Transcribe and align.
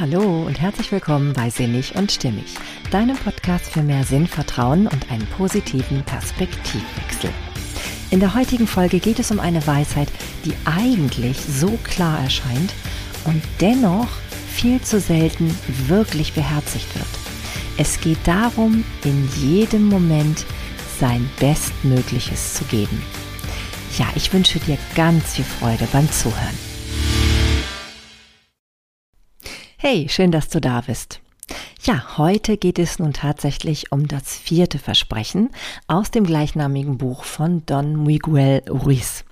Hallo 0.00 0.44
und 0.46 0.60
herzlich 0.60 0.92
willkommen 0.92 1.32
bei 1.32 1.50
Sinnig 1.50 1.96
und 1.96 2.12
Stimmig, 2.12 2.54
deinem 2.92 3.16
Podcast 3.16 3.64
für 3.64 3.82
mehr 3.82 4.04
Sinn, 4.04 4.28
Vertrauen 4.28 4.86
und 4.86 5.10
einen 5.10 5.26
positiven 5.26 6.04
Perspektivwechsel. 6.04 7.30
In 8.12 8.20
der 8.20 8.32
heutigen 8.32 8.68
Folge 8.68 9.00
geht 9.00 9.18
es 9.18 9.32
um 9.32 9.40
eine 9.40 9.66
Weisheit, 9.66 10.06
die 10.44 10.54
eigentlich 10.64 11.36
so 11.40 11.76
klar 11.82 12.20
erscheint 12.20 12.72
und 13.24 13.42
dennoch 13.60 14.06
viel 14.52 14.80
zu 14.80 15.00
selten 15.00 15.52
wirklich 15.88 16.32
beherzigt 16.32 16.94
wird. 16.94 17.08
Es 17.76 18.00
geht 18.00 18.20
darum, 18.22 18.84
in 19.02 19.28
jedem 19.40 19.88
Moment 19.88 20.44
sein 21.00 21.28
Bestmögliches 21.40 22.54
zu 22.54 22.62
geben. 22.66 23.02
Ja, 23.98 24.06
ich 24.14 24.32
wünsche 24.32 24.60
dir 24.60 24.78
ganz 24.94 25.34
viel 25.34 25.44
Freude 25.44 25.88
beim 25.90 26.08
Zuhören. 26.08 26.67
Hey, 29.80 30.08
schön, 30.08 30.32
dass 30.32 30.48
du 30.48 30.60
da 30.60 30.80
bist. 30.80 31.20
Ja, 31.84 32.18
heute 32.18 32.56
geht 32.56 32.80
es 32.80 32.98
nun 32.98 33.12
tatsächlich 33.12 33.92
um 33.92 34.08
das 34.08 34.36
vierte 34.36 34.76
Versprechen 34.76 35.50
aus 35.86 36.10
dem 36.10 36.24
gleichnamigen 36.24 36.98
Buch 36.98 37.22
von 37.22 37.64
Don 37.64 38.02
Miguel 38.02 38.64
Ruiz. 38.68 39.24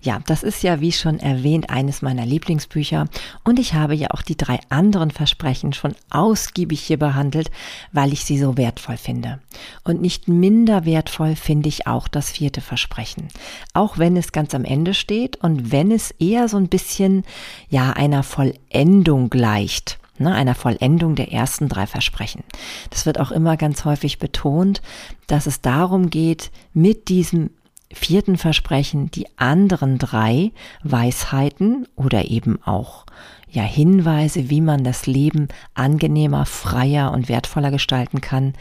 Ja, 0.00 0.20
das 0.26 0.42
ist 0.42 0.62
ja, 0.62 0.80
wie 0.80 0.92
schon 0.92 1.18
erwähnt, 1.18 1.70
eines 1.70 2.02
meiner 2.02 2.26
Lieblingsbücher 2.26 3.08
und 3.44 3.58
ich 3.58 3.74
habe 3.74 3.94
ja 3.94 4.08
auch 4.10 4.22
die 4.22 4.36
drei 4.36 4.60
anderen 4.68 5.10
Versprechen 5.10 5.72
schon 5.72 5.94
ausgiebig 6.10 6.80
hier 6.80 6.98
behandelt, 6.98 7.50
weil 7.92 8.12
ich 8.12 8.24
sie 8.24 8.38
so 8.38 8.56
wertvoll 8.56 8.96
finde. 8.96 9.40
Und 9.84 10.00
nicht 10.00 10.28
minder 10.28 10.84
wertvoll 10.84 11.36
finde 11.36 11.68
ich 11.68 11.86
auch 11.86 12.08
das 12.08 12.30
vierte 12.30 12.60
Versprechen. 12.60 13.28
Auch 13.74 13.98
wenn 13.98 14.16
es 14.16 14.32
ganz 14.32 14.54
am 14.54 14.64
Ende 14.64 14.94
steht 14.94 15.36
und 15.36 15.72
wenn 15.72 15.90
es 15.90 16.10
eher 16.12 16.48
so 16.48 16.56
ein 16.56 16.68
bisschen, 16.68 17.24
ja, 17.68 17.90
einer 17.90 18.22
Vollendung 18.22 19.30
gleicht 19.30 19.98
ne, 20.18 20.34
einer 20.34 20.54
Vollendung 20.54 21.14
der 21.14 21.32
ersten 21.32 21.68
drei 21.68 21.86
Versprechen. 21.86 22.44
Das 22.90 23.04
wird 23.04 23.20
auch 23.20 23.30
immer 23.30 23.56
ganz 23.56 23.84
häufig 23.84 24.18
betont, 24.18 24.80
dass 25.26 25.46
es 25.46 25.60
darum 25.60 26.08
geht, 26.08 26.50
mit 26.72 27.08
diesem 27.08 27.50
vierten 27.94 28.36
Versprechen 28.36 29.10
die 29.10 29.26
anderen 29.36 29.98
drei 29.98 30.52
Weisheiten 30.82 31.86
oder 31.96 32.30
eben 32.30 32.62
auch 32.62 33.06
ja 33.50 33.62
Hinweise, 33.62 34.48
wie 34.48 34.60
man 34.60 34.82
das 34.82 35.06
Leben 35.06 35.48
angenehmer, 35.74 36.46
freier 36.46 37.12
und 37.12 37.28
wertvoller 37.28 37.70
gestalten 37.70 38.20
kann, 38.20 38.54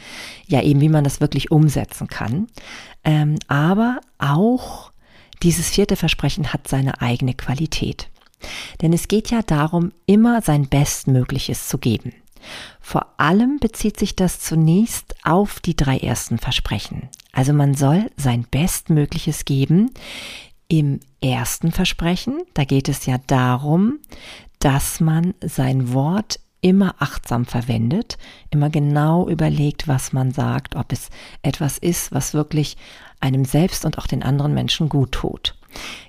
ja 0.47 0.61
eben 0.61 0.81
wie 0.81 0.89
man 0.89 1.03
das 1.03 1.21
wirklich 1.21 1.49
umsetzen 1.49 2.07
kann. 2.07 2.47
Ähm, 3.03 3.35
aber 3.47 4.02
auch 4.19 4.91
dieses 5.43 5.69
vierte 5.69 5.95
Versprechen 5.95 6.53
hat 6.53 6.67
seine 6.67 7.02
eigene 7.02 7.33
Qualität. 7.33 8.09
Denn 8.81 8.93
es 8.93 9.07
geht 9.07 9.31
ja 9.31 9.41
darum, 9.41 9.91
immer 10.05 10.41
sein 10.41 10.67
Bestmögliches 10.67 11.67
zu 11.67 11.77
geben. 11.77 12.13
Vor 12.80 13.08
allem 13.17 13.59
bezieht 13.59 13.97
sich 13.97 14.16
das 14.16 14.39
zunächst 14.39 15.16
auf 15.23 15.59
die 15.59 15.75
drei 15.75 15.97
ersten 15.97 16.38
Versprechen. 16.38 17.09
Also 17.31 17.53
man 17.53 17.73
soll 17.73 18.09
sein 18.17 18.45
Bestmögliches 18.50 19.45
geben. 19.45 19.92
Im 20.67 21.00
ersten 21.22 21.72
Versprechen, 21.72 22.42
da 22.53 22.64
geht 22.64 22.88
es 22.88 23.06
ja 23.06 23.17
darum, 23.28 24.00
dass 24.59 25.00
man 25.00 25.33
sein 25.42 25.94
Wort 25.94 26.39
immer 26.61 26.95
achtsam 27.00 27.45
verwendet, 27.45 28.17
immer 28.52 28.70
genau 28.70 29.28
überlegt, 29.28 29.88
was 29.88 30.14
man 30.14 30.31
sagt, 30.31 30.76
ob 30.76 30.92
es 30.92 31.09
etwas 31.42 31.78
ist, 31.78 32.11
was 32.11 32.33
wirklich 32.33 32.78
einem 33.20 33.45
selbst 33.45 33.83
und 33.83 33.98
auch 33.98 34.08
den 34.08 34.23
anderen 34.23 34.53
Menschen 34.53 34.88
gut 34.88 35.11
tut. 35.11 35.55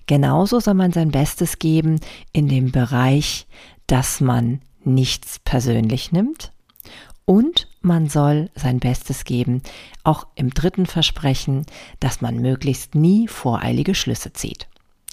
Genauso 0.06 0.60
soll 0.60 0.74
man 0.74 0.92
sein 0.92 1.10
Bestes 1.10 1.58
geben 1.58 2.00
in 2.32 2.48
dem 2.48 2.70
Bereich, 2.70 3.46
dass 3.86 4.20
man 4.20 4.60
nichts 4.84 5.38
persönlich 5.38 6.12
nimmt 6.12 6.52
und 7.24 7.68
man 7.80 8.08
soll 8.08 8.50
sein 8.54 8.80
Bestes 8.80 9.24
geben, 9.24 9.62
auch 10.04 10.26
im 10.34 10.50
dritten 10.50 10.86
Versprechen, 10.86 11.66
dass 12.00 12.20
man 12.20 12.38
möglichst 12.38 12.94
nie 12.94 13.28
voreilige 13.28 13.94
Schlüsse 13.94 14.32
zieht. 14.32 14.66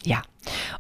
Ja, 0.06 0.22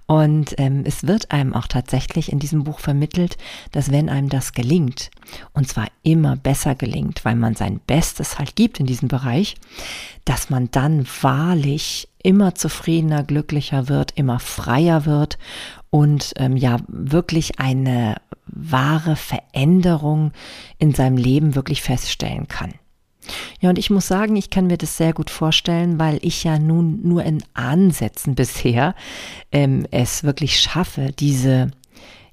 und 0.06 0.56
ähm, 0.58 0.84
es 0.86 1.06
wird 1.06 1.32
einem 1.32 1.54
auch 1.54 1.68
tatsächlich 1.68 2.32
in 2.32 2.40
diesem 2.40 2.64
Buch 2.64 2.80
vermittelt, 2.80 3.38
dass 3.72 3.92
wenn 3.92 4.08
einem 4.08 4.30
das 4.30 4.54
gelingt, 4.54 5.12
und 5.54 5.68
zwar 5.68 5.88
immer 6.04 6.38
besser 6.38 6.74
gelingt, 6.74 7.26
weil 7.26 7.36
man 7.36 7.56
sein 7.56 7.82
Bestes 7.86 8.40
halt 8.40 8.56
gibt 8.56 8.80
in 8.80 8.86
diesem 8.86 9.10
Bereich, 9.10 9.56
dass 10.24 10.50
man 10.50 10.72
dann 10.72 11.06
wahrlich 11.22 12.08
immer 12.24 12.56
zufriedener, 12.56 13.24
glücklicher 13.24 13.90
wird, 13.90 14.12
immer 14.16 14.40
freier 14.40 15.06
wird 15.06 15.38
und 15.90 16.34
ähm, 16.38 16.56
ja 16.56 16.78
wirklich 16.88 17.60
eine 17.60 18.16
wahre 18.54 19.16
Veränderung 19.16 20.32
in 20.78 20.94
seinem 20.94 21.18
Leben 21.18 21.56
wirklich 21.56 21.82
feststellen 21.82 22.48
kann. 22.48 22.74
Ja, 23.60 23.70
und 23.70 23.78
ich 23.78 23.90
muss 23.90 24.08
sagen, 24.08 24.36
ich 24.36 24.50
kann 24.50 24.68
mir 24.68 24.78
das 24.78 24.98
sehr 24.98 25.14
gut 25.14 25.30
vorstellen, 25.30 26.00
weil 26.00 26.20
ich 26.22 26.44
ja 26.44 26.58
nun 26.58 27.02
nur 27.08 27.24
in 27.24 27.44
Ansätzen 27.54 28.36
bisher 28.36 28.96
ähm, 29.52 29.86
es 29.92 30.24
wirklich 30.24 30.60
schaffe, 30.60 31.12
diese 31.18 31.72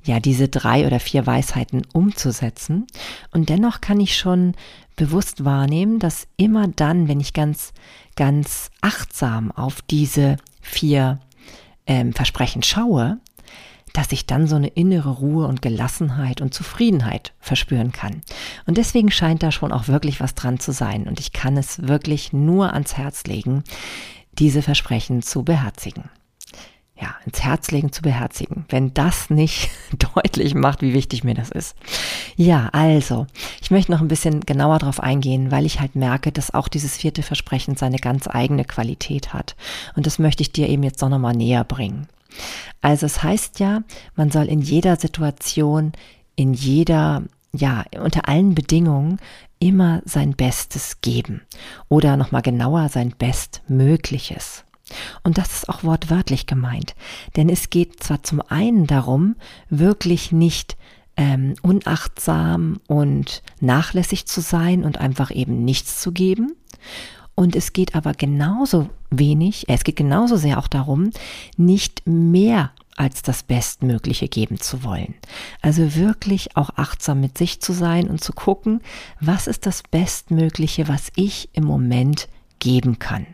ja, 0.07 0.21
diese 0.21 0.49
drei 0.49 0.87
oder 0.87 1.01
vier 1.01 1.27
Weisheiten 1.27 1.83
umzusetzen. 1.93 2.87
Und 3.33 3.49
dennoch 3.49 3.81
kann 3.81 3.99
ich 3.99 4.17
schon 4.17 4.55
bewusst 4.95 5.45
wahrnehmen, 5.45 5.99
dass 5.99 6.29
immer 6.37 6.69
dann, 6.69 7.09
wenn 7.09 7.19
ich 7.19 7.33
ganz, 7.33 7.73
ganz 8.15 8.71
achtsam 8.81 9.51
auf 9.51 9.83
diese 9.83 10.37
vier 10.61 11.19
ähm, 11.87 12.13
Versprechen 12.13 12.63
schaue, 12.63 13.19
dass 13.97 14.13
ich 14.13 14.27
dann 14.27 14.47
so 14.47 14.57
eine 14.57 14.69
innere 14.69 15.11
Ruhe 15.11 15.47
und 15.47 15.63
Gelassenheit 15.63 16.41
und 16.41 16.53
Zufriedenheit 16.53 17.33
verspüren 17.41 17.93
kann. 17.93 18.23
Und 18.67 18.77
deswegen 18.77 19.11
scheint 19.11 19.43
da 19.43 19.51
schon 19.51 19.73
auch 19.73 19.89
wirklich 19.89 20.21
was 20.21 20.35
dran 20.35 20.59
zu 20.59 20.73
sein. 20.73 21.07
Und 21.09 21.21
ich 21.21 21.33
kann 21.33 21.57
es 21.57 21.87
wirklich 21.89 22.33
nur 22.33 22.73
ans 22.73 22.97
Herz 22.97 23.25
legen, 23.25 23.65
diese 24.39 24.63
Versprechen 24.63 25.23
zu 25.23 25.45
beherzigen 25.45 26.11
ja, 27.01 27.15
ins 27.27 27.43
Herz 27.43 27.71
legen 27.71 27.93
zu 27.93 28.01
beherzigen, 28.01 28.65
wenn 28.71 28.95
das 28.95 29.29
nicht 29.29 29.71
deutlich 30.15 30.55
macht, 30.55 30.81
wie 30.81 30.95
wichtig 30.95 31.25
mir 31.25 31.35
das 31.35 31.51
ist. 31.51 31.77
Ja, 32.37 32.71
also, 32.73 33.27
ich 33.61 33.71
möchte 33.71 33.93
noch 33.93 34.01
ein 34.01 34.09
bisschen 34.09 34.41
genauer 34.41 34.79
darauf 34.79 35.01
eingehen, 35.01 35.51
weil 35.51 35.67
ich 35.67 35.81
halt 35.81 35.95
merke, 35.95 36.33
dass 36.33 36.55
auch 36.55 36.69
dieses 36.69 36.97
vierte 36.97 37.23
Versprechen 37.23 37.77
seine 37.77 37.99
ganz 37.99 38.27
eigene 38.27 38.65
Qualität 38.65 39.35
hat. 39.35 39.57
Und 39.95 40.07
das 40.07 40.19
möchte 40.19 40.43
ich 40.43 40.53
dir 40.53 40.69
eben 40.69 40.83
jetzt 40.83 41.03
auch 41.05 41.11
nochmal 41.11 41.35
näher 41.35 41.65
bringen. 41.65 42.09
Also 42.81 43.07
es 43.07 43.23
heißt 43.23 43.61
ja, 43.61 43.83
man 44.15 44.31
soll 44.31 44.47
in 44.47 44.61
jeder 44.61 44.97
Situation, 44.97 45.93
in 46.35 46.55
jeder, 46.55 47.23
ja, 47.53 47.85
unter 47.99 48.29
allen 48.29 48.55
Bedingungen 48.55 49.19
immer 49.59 50.03
sein 50.05 50.35
Bestes 50.35 51.01
geben. 51.01 51.43
Oder 51.89 52.17
nochmal 52.17 52.43
genauer 52.43 52.89
sein 52.89 53.15
Bestmögliches. 53.17 54.65
Und 55.25 55.39
das 55.39 55.53
ist 55.53 55.69
auch 55.69 55.83
wortwörtlich 55.83 56.47
gemeint, 56.47 56.95
denn 57.35 57.49
es 57.49 57.71
geht 57.71 58.03
zwar 58.05 58.23
zum 58.23 58.41
einen 58.41 58.87
darum, 58.87 59.35
wirklich 59.69 60.31
nicht 60.31 60.77
ähm, 61.17 61.55
unachtsam 61.63 62.81
und 62.87 63.43
nachlässig 63.61 64.27
zu 64.27 64.41
sein 64.41 64.85
und 64.85 64.99
einfach 64.99 65.31
eben 65.33 65.65
nichts 65.65 66.01
zu 66.01 66.13
geben. 66.13 66.55
Und 67.37 67.55
es 67.55 67.73
geht 67.73 67.95
aber 67.95 68.15
genauso 68.15 68.89
wenig, 69.11 69.69
äh, 69.69 69.75
es 69.75 69.85
geht 69.85 69.97
genauso 69.97 70.37
sehr 70.37 70.59
auch 70.59 70.67
darum, 70.67 71.11
nicht 71.57 72.03
mehr 72.07 72.73
als 72.97 73.21
das 73.21 73.43
Bestmögliche 73.43 74.27
geben 74.27 74.59
zu 74.59 74.83
wollen. 74.83 75.15
Also 75.61 75.95
wirklich 75.95 76.57
auch 76.57 76.71
achtsam 76.77 77.21
mit 77.21 77.37
sich 77.37 77.61
zu 77.61 77.75
sein 77.75 78.09
und 78.09 78.25
zu 78.25 78.33
gucken, 78.33 78.81
was 79.21 79.47
ist 79.47 79.67
das 79.67 79.83
Bestmögliche, 79.83 80.89
was 80.89 81.13
ich 81.15 81.51
im 81.53 81.65
Moment 81.65 82.27
geben 82.59 82.99
kann. 82.99 83.27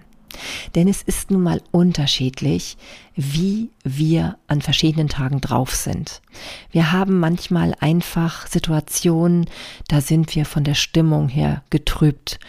Denn 0.75 0.89
es 0.89 1.03
ist 1.03 1.31
nun 1.31 1.43
mal 1.43 1.63
unterschiedlich, 1.71 2.77
wie 3.15 3.71
wir 3.85 4.39
an 4.47 4.63
verschiedenen 4.63 5.09
Tagen 5.09 5.41
drauf 5.41 5.75
sind. 5.75 6.23
Wir 6.71 6.91
haben 6.93 7.21
manchmal 7.21 7.75
einfach 7.81 8.47
Situationen, 8.47 9.47
da 9.89 10.01
sind 10.01 10.35
wir 10.35 10.47
von 10.47 10.65
der 10.65 10.75
Stimmung 10.75 11.29
her 11.29 11.63
getrübt 11.71 12.41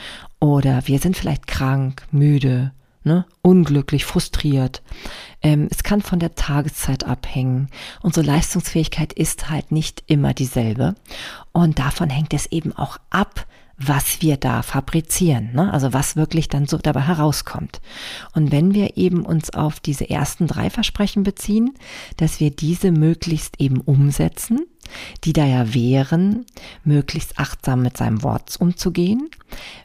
oder 0.44 0.86
wir 0.88 1.00
sind 1.00 1.16
vielleicht 1.16 1.48
krank, 1.48 2.06
müde, 2.12 2.74
ne, 3.06 3.26
unglücklich, 3.42 4.04
frustriert. 4.04 4.84
Ähm, 5.42 5.70
es 5.72 5.84
kann 5.84 6.02
von 6.02 6.20
der 6.20 6.36
Tageszeit 6.36 7.06
abhängen. 7.06 7.70
Unsere 8.02 8.26
Leistungsfähigkeit 8.26 9.14
ist 9.14 9.50
halt 9.50 9.72
nicht 9.72 10.04
immer 10.08 10.34
dieselbe. 10.34 10.96
Und 11.54 11.80
davon 11.80 12.10
hängt 12.10 12.34
es 12.34 12.48
eben 12.48 12.74
auch 12.74 12.98
ab, 13.10 13.48
was 13.78 14.22
wir 14.22 14.38
da 14.38 14.62
fabrizieren, 14.62 15.52
ne? 15.54 15.74
also 15.74 15.94
was 15.94 16.16
wirklich 16.16 16.48
dann 16.48 16.68
so 16.68 16.78
dabei 16.78 17.02
herauskommt. 17.02 17.82
Und 18.34 18.52
wenn 18.52 18.74
wir 18.74 18.98
eben 18.98 19.26
uns 19.26 19.50
auf 19.50 19.80
diese 19.80 20.10
ersten 20.10 20.48
drei 20.48 20.70
Versprechen 20.70 21.24
beziehen, 21.24 21.74
dass 22.18 22.40
wir 22.40 22.52
diese 22.52 22.92
möglichst 22.92 23.60
eben 23.60 23.82
umsetzen, 23.82 24.66
die 25.24 25.34
da 25.34 25.46
ja 25.46 25.74
wären, 25.74 26.46
möglichst 26.84 27.40
achtsam 27.40 27.82
mit 27.82 27.98
seinem 27.98 28.22
Wort 28.22 28.56
umzugehen, 28.60 29.30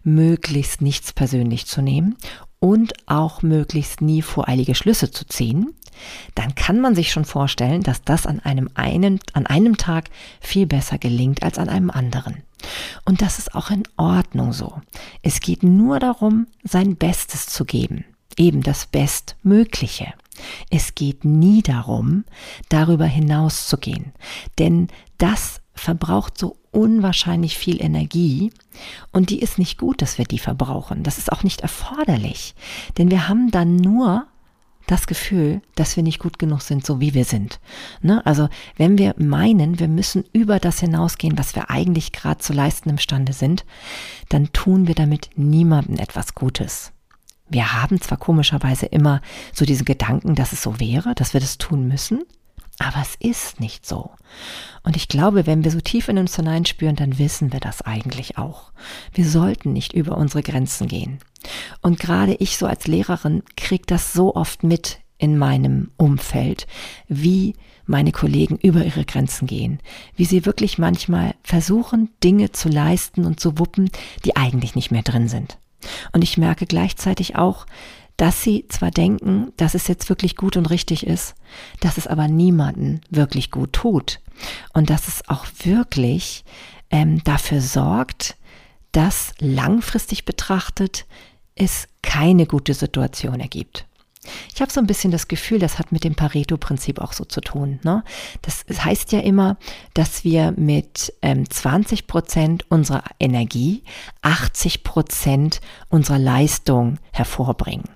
möglichst 0.04 0.82
nichts 0.82 1.12
persönlich 1.12 1.66
zu 1.66 1.80
nehmen 1.80 2.16
und 2.60 2.92
auch 3.06 3.42
möglichst 3.42 4.00
nie 4.00 4.22
voreilige 4.22 4.74
Schlüsse 4.74 5.10
zu 5.10 5.26
ziehen, 5.26 5.74
dann 6.34 6.54
kann 6.54 6.80
man 6.80 6.94
sich 6.94 7.12
schon 7.12 7.24
vorstellen, 7.24 7.82
dass 7.82 8.02
das 8.02 8.26
an 8.26 8.40
einem, 8.40 8.70
einen, 8.74 9.20
an 9.32 9.46
einem 9.46 9.76
Tag 9.76 10.10
viel 10.40 10.66
besser 10.66 10.98
gelingt 10.98 11.42
als 11.42 11.58
an 11.58 11.68
einem 11.68 11.90
anderen. 11.90 12.42
Und 13.04 13.22
das 13.22 13.38
ist 13.38 13.54
auch 13.54 13.70
in 13.70 13.84
Ordnung 13.96 14.52
so. 14.52 14.80
Es 15.22 15.40
geht 15.40 15.62
nur 15.62 16.00
darum, 16.00 16.46
sein 16.64 16.96
Bestes 16.96 17.46
zu 17.46 17.64
geben, 17.64 18.04
eben 18.36 18.62
das 18.62 18.86
Bestmögliche. 18.86 20.12
Es 20.70 20.94
geht 20.94 21.24
nie 21.24 21.62
darum, 21.62 22.24
darüber 22.68 23.06
hinauszugehen, 23.06 24.12
denn 24.58 24.88
das 25.18 25.60
verbraucht 25.74 26.38
so 26.38 26.56
unwahrscheinlich 26.70 27.56
viel 27.56 27.82
Energie 27.82 28.52
und 29.12 29.30
die 29.30 29.40
ist 29.40 29.58
nicht 29.58 29.78
gut, 29.78 30.02
dass 30.02 30.18
wir 30.18 30.26
die 30.26 30.38
verbrauchen. 30.38 31.02
Das 31.02 31.18
ist 31.18 31.32
auch 31.32 31.42
nicht 31.42 31.60
erforderlich, 31.60 32.54
denn 32.98 33.10
wir 33.10 33.28
haben 33.28 33.50
dann 33.50 33.76
nur 33.76 34.26
das 34.90 35.06
Gefühl, 35.06 35.62
dass 35.74 35.96
wir 35.96 36.02
nicht 36.02 36.18
gut 36.18 36.38
genug 36.38 36.62
sind, 36.62 36.84
so 36.84 37.00
wie 37.00 37.14
wir 37.14 37.24
sind. 37.24 37.60
Ne? 38.02 38.24
Also 38.26 38.48
wenn 38.76 38.98
wir 38.98 39.14
meinen, 39.18 39.78
wir 39.78 39.88
müssen 39.88 40.24
über 40.32 40.58
das 40.58 40.80
hinausgehen, 40.80 41.38
was 41.38 41.54
wir 41.54 41.70
eigentlich 41.70 42.12
gerade 42.12 42.38
zu 42.38 42.52
leisten 42.52 42.90
imstande 42.90 43.32
sind, 43.32 43.64
dann 44.28 44.52
tun 44.52 44.88
wir 44.88 44.94
damit 44.94 45.30
niemandem 45.36 45.96
etwas 45.96 46.34
Gutes. 46.34 46.92
Wir 47.48 47.72
haben 47.80 48.00
zwar 48.00 48.18
komischerweise 48.18 48.86
immer 48.86 49.22
so 49.52 49.64
diesen 49.64 49.84
Gedanken, 49.84 50.34
dass 50.34 50.52
es 50.52 50.62
so 50.62 50.80
wäre, 50.80 51.14
dass 51.14 51.32
wir 51.32 51.40
das 51.40 51.58
tun 51.58 51.88
müssen, 51.88 52.24
aber 52.78 53.00
es 53.02 53.16
ist 53.16 53.60
nicht 53.60 53.86
so. 53.86 54.10
Und 54.84 54.96
ich 54.96 55.08
glaube, 55.08 55.46
wenn 55.46 55.64
wir 55.64 55.70
so 55.70 55.80
tief 55.80 56.08
in 56.08 56.18
uns 56.18 56.36
hineinspüren, 56.36 56.96
dann 56.96 57.18
wissen 57.18 57.52
wir 57.52 57.60
das 57.60 57.82
eigentlich 57.82 58.38
auch. 58.38 58.72
Wir 59.12 59.28
sollten 59.28 59.72
nicht 59.72 59.92
über 59.92 60.16
unsere 60.16 60.42
Grenzen 60.42 60.86
gehen. 60.86 61.18
Und 61.82 61.98
gerade 61.98 62.34
ich 62.34 62.56
so 62.56 62.66
als 62.66 62.86
Lehrerin 62.86 63.42
krieg 63.56 63.86
das 63.86 64.12
so 64.12 64.34
oft 64.34 64.62
mit 64.62 65.00
in 65.18 65.36
meinem 65.36 65.90
Umfeld, 65.96 66.66
wie 67.08 67.54
meine 67.86 68.12
Kollegen 68.12 68.56
über 68.56 68.84
ihre 68.84 69.04
Grenzen 69.04 69.46
gehen, 69.46 69.80
wie 70.14 70.26
sie 70.26 70.46
wirklich 70.46 70.78
manchmal 70.78 71.34
versuchen, 71.42 72.10
Dinge 72.22 72.52
zu 72.52 72.68
leisten 72.68 73.24
und 73.24 73.40
zu 73.40 73.58
wuppen, 73.58 73.90
die 74.24 74.36
eigentlich 74.36 74.76
nicht 74.76 74.90
mehr 74.92 75.02
drin 75.02 75.26
sind. 75.26 75.58
Und 76.12 76.22
ich 76.22 76.38
merke 76.38 76.66
gleichzeitig 76.66 77.36
auch, 77.36 77.66
dass 78.18 78.42
sie 78.42 78.66
zwar 78.68 78.90
denken, 78.90 79.52
dass 79.56 79.74
es 79.74 79.88
jetzt 79.88 80.08
wirklich 80.10 80.36
gut 80.36 80.56
und 80.56 80.66
richtig 80.66 81.06
ist, 81.06 81.34
dass 81.80 81.96
es 81.96 82.06
aber 82.06 82.28
niemanden 82.28 83.00
wirklich 83.08 83.50
gut 83.50 83.72
tut 83.72 84.20
und 84.74 84.90
dass 84.90 85.08
es 85.08 85.26
auch 85.28 85.46
wirklich 85.62 86.44
ähm, 86.90 87.22
dafür 87.24 87.60
sorgt, 87.60 88.36
dass 88.92 89.32
langfristig 89.38 90.24
betrachtet 90.24 91.06
es 91.54 91.88
keine 92.02 92.46
gute 92.46 92.74
Situation 92.74 93.40
ergibt. 93.40 93.86
Ich 94.52 94.60
habe 94.60 94.70
so 94.70 94.80
ein 94.80 94.86
bisschen 94.86 95.12
das 95.12 95.28
Gefühl, 95.28 95.60
das 95.60 95.78
hat 95.78 95.92
mit 95.92 96.02
dem 96.02 96.16
Pareto-Prinzip 96.16 97.00
auch 97.00 97.12
so 97.12 97.24
zu 97.24 97.40
tun. 97.40 97.78
Ne? 97.84 98.02
Das 98.42 98.64
heißt 98.84 99.12
ja 99.12 99.20
immer, 99.20 99.56
dass 99.94 100.24
wir 100.24 100.52
mit 100.56 101.14
ähm, 101.22 101.48
20 101.48 102.08
Prozent 102.08 102.66
unserer 102.68 103.04
Energie 103.20 103.84
80 104.22 104.82
Prozent 104.82 105.60
unserer 105.88 106.18
Leistung 106.18 106.98
hervorbringen. 107.12 107.88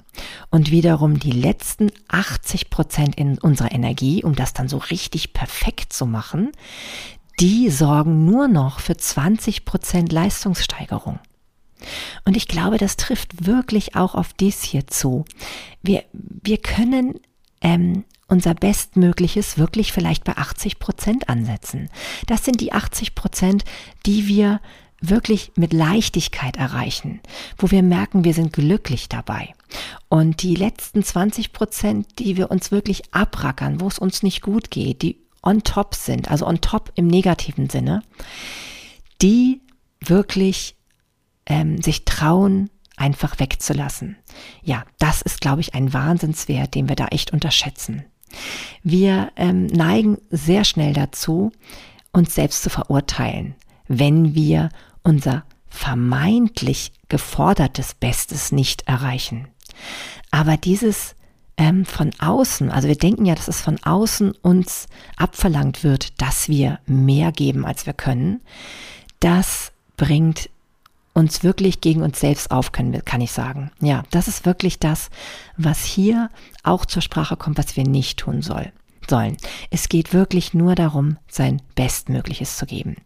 Und 0.50 0.70
wiederum 0.70 1.18
die 1.18 1.30
letzten 1.30 1.90
80 2.08 2.70
Prozent 2.70 3.16
in 3.16 3.38
unserer 3.38 3.72
Energie, 3.72 4.22
um 4.22 4.34
das 4.34 4.52
dann 4.52 4.68
so 4.68 4.76
richtig 4.76 5.32
perfekt 5.32 5.92
zu 5.92 6.06
machen, 6.06 6.52
die 7.40 7.70
sorgen 7.70 8.24
nur 8.24 8.48
noch 8.48 8.80
für 8.80 8.96
20 8.96 9.64
Prozent 9.64 10.12
Leistungssteigerung. 10.12 11.18
Und 12.24 12.36
ich 12.36 12.46
glaube, 12.46 12.78
das 12.78 12.96
trifft 12.96 13.46
wirklich 13.46 13.96
auch 13.96 14.14
auf 14.14 14.32
dies 14.32 14.62
hier 14.62 14.86
zu. 14.86 15.24
Wir, 15.82 16.04
wir 16.12 16.58
können 16.58 17.14
ähm, 17.60 18.04
unser 18.28 18.54
Bestmögliches 18.54 19.58
wirklich 19.58 19.92
vielleicht 19.92 20.24
bei 20.24 20.36
80 20.36 20.78
Prozent 20.78 21.28
ansetzen. 21.28 21.90
Das 22.26 22.44
sind 22.44 22.60
die 22.60 22.72
80 22.72 23.14
Prozent, 23.14 23.64
die 24.06 24.26
wir 24.26 24.60
wirklich 25.02 25.52
mit 25.56 25.72
Leichtigkeit 25.72 26.56
erreichen, 26.56 27.20
wo 27.58 27.70
wir 27.70 27.82
merken, 27.82 28.24
wir 28.24 28.34
sind 28.34 28.52
glücklich 28.52 29.08
dabei. 29.08 29.54
Und 30.08 30.42
die 30.42 30.54
letzten 30.54 31.02
20 31.02 31.52
Prozent, 31.52 32.18
die 32.18 32.36
wir 32.36 32.50
uns 32.50 32.70
wirklich 32.70 33.12
abrackern, 33.12 33.80
wo 33.80 33.88
es 33.88 33.98
uns 33.98 34.22
nicht 34.22 34.42
gut 34.42 34.70
geht, 34.70 35.02
die 35.02 35.18
on 35.42 35.62
top 35.62 35.94
sind, 35.94 36.30
also 36.30 36.46
on 36.46 36.60
top 36.60 36.92
im 36.94 37.08
negativen 37.08 37.68
Sinne, 37.68 38.02
die 39.20 39.60
wirklich 40.00 40.76
ähm, 41.46 41.82
sich 41.82 42.04
trauen, 42.04 42.70
einfach 42.96 43.40
wegzulassen. 43.40 44.16
Ja, 44.62 44.84
das 44.98 45.22
ist, 45.22 45.40
glaube 45.40 45.60
ich, 45.60 45.74
ein 45.74 45.92
Wahnsinnswert, 45.92 46.74
den 46.74 46.88
wir 46.88 46.96
da 46.96 47.06
echt 47.08 47.32
unterschätzen. 47.32 48.04
Wir 48.82 49.32
ähm, 49.36 49.66
neigen 49.66 50.18
sehr 50.30 50.64
schnell 50.64 50.92
dazu, 50.92 51.52
uns 52.12 52.34
selbst 52.34 52.62
zu 52.62 52.70
verurteilen, 52.70 53.54
wenn 53.88 54.34
wir 54.34 54.70
unser 55.02 55.44
vermeintlich 55.68 56.92
gefordertes 57.08 57.94
Bestes 57.94 58.52
nicht 58.52 58.88
erreichen. 58.88 59.48
Aber 60.30 60.56
dieses 60.56 61.14
ähm, 61.56 61.84
von 61.84 62.10
außen, 62.18 62.70
also 62.70 62.88
wir 62.88 62.96
denken 62.96 63.24
ja, 63.24 63.34
dass 63.34 63.48
es 63.48 63.60
von 63.60 63.78
außen 63.82 64.32
uns 64.42 64.86
abverlangt 65.16 65.84
wird, 65.84 66.20
dass 66.20 66.48
wir 66.48 66.78
mehr 66.86 67.32
geben, 67.32 67.64
als 67.64 67.86
wir 67.86 67.92
können, 67.92 68.40
das 69.20 69.72
bringt 69.96 70.50
uns 71.14 71.42
wirklich 71.44 71.80
gegen 71.80 72.02
uns 72.02 72.20
selbst 72.20 72.50
auf, 72.50 72.72
können, 72.72 73.04
kann 73.04 73.20
ich 73.20 73.32
sagen. 73.32 73.70
Ja, 73.80 74.02
das 74.10 74.28
ist 74.28 74.46
wirklich 74.46 74.78
das, 74.78 75.10
was 75.56 75.84
hier 75.84 76.30
auch 76.62 76.86
zur 76.86 77.02
Sprache 77.02 77.36
kommt, 77.36 77.58
was 77.58 77.76
wir 77.76 77.84
nicht 77.84 78.18
tun 78.18 78.40
soll, 78.40 78.72
sollen. 79.10 79.36
Es 79.70 79.88
geht 79.88 80.12
wirklich 80.12 80.54
nur 80.54 80.74
darum, 80.74 81.18
sein 81.28 81.60
Bestmögliches 81.74 82.56
zu 82.56 82.66
geben. 82.66 82.96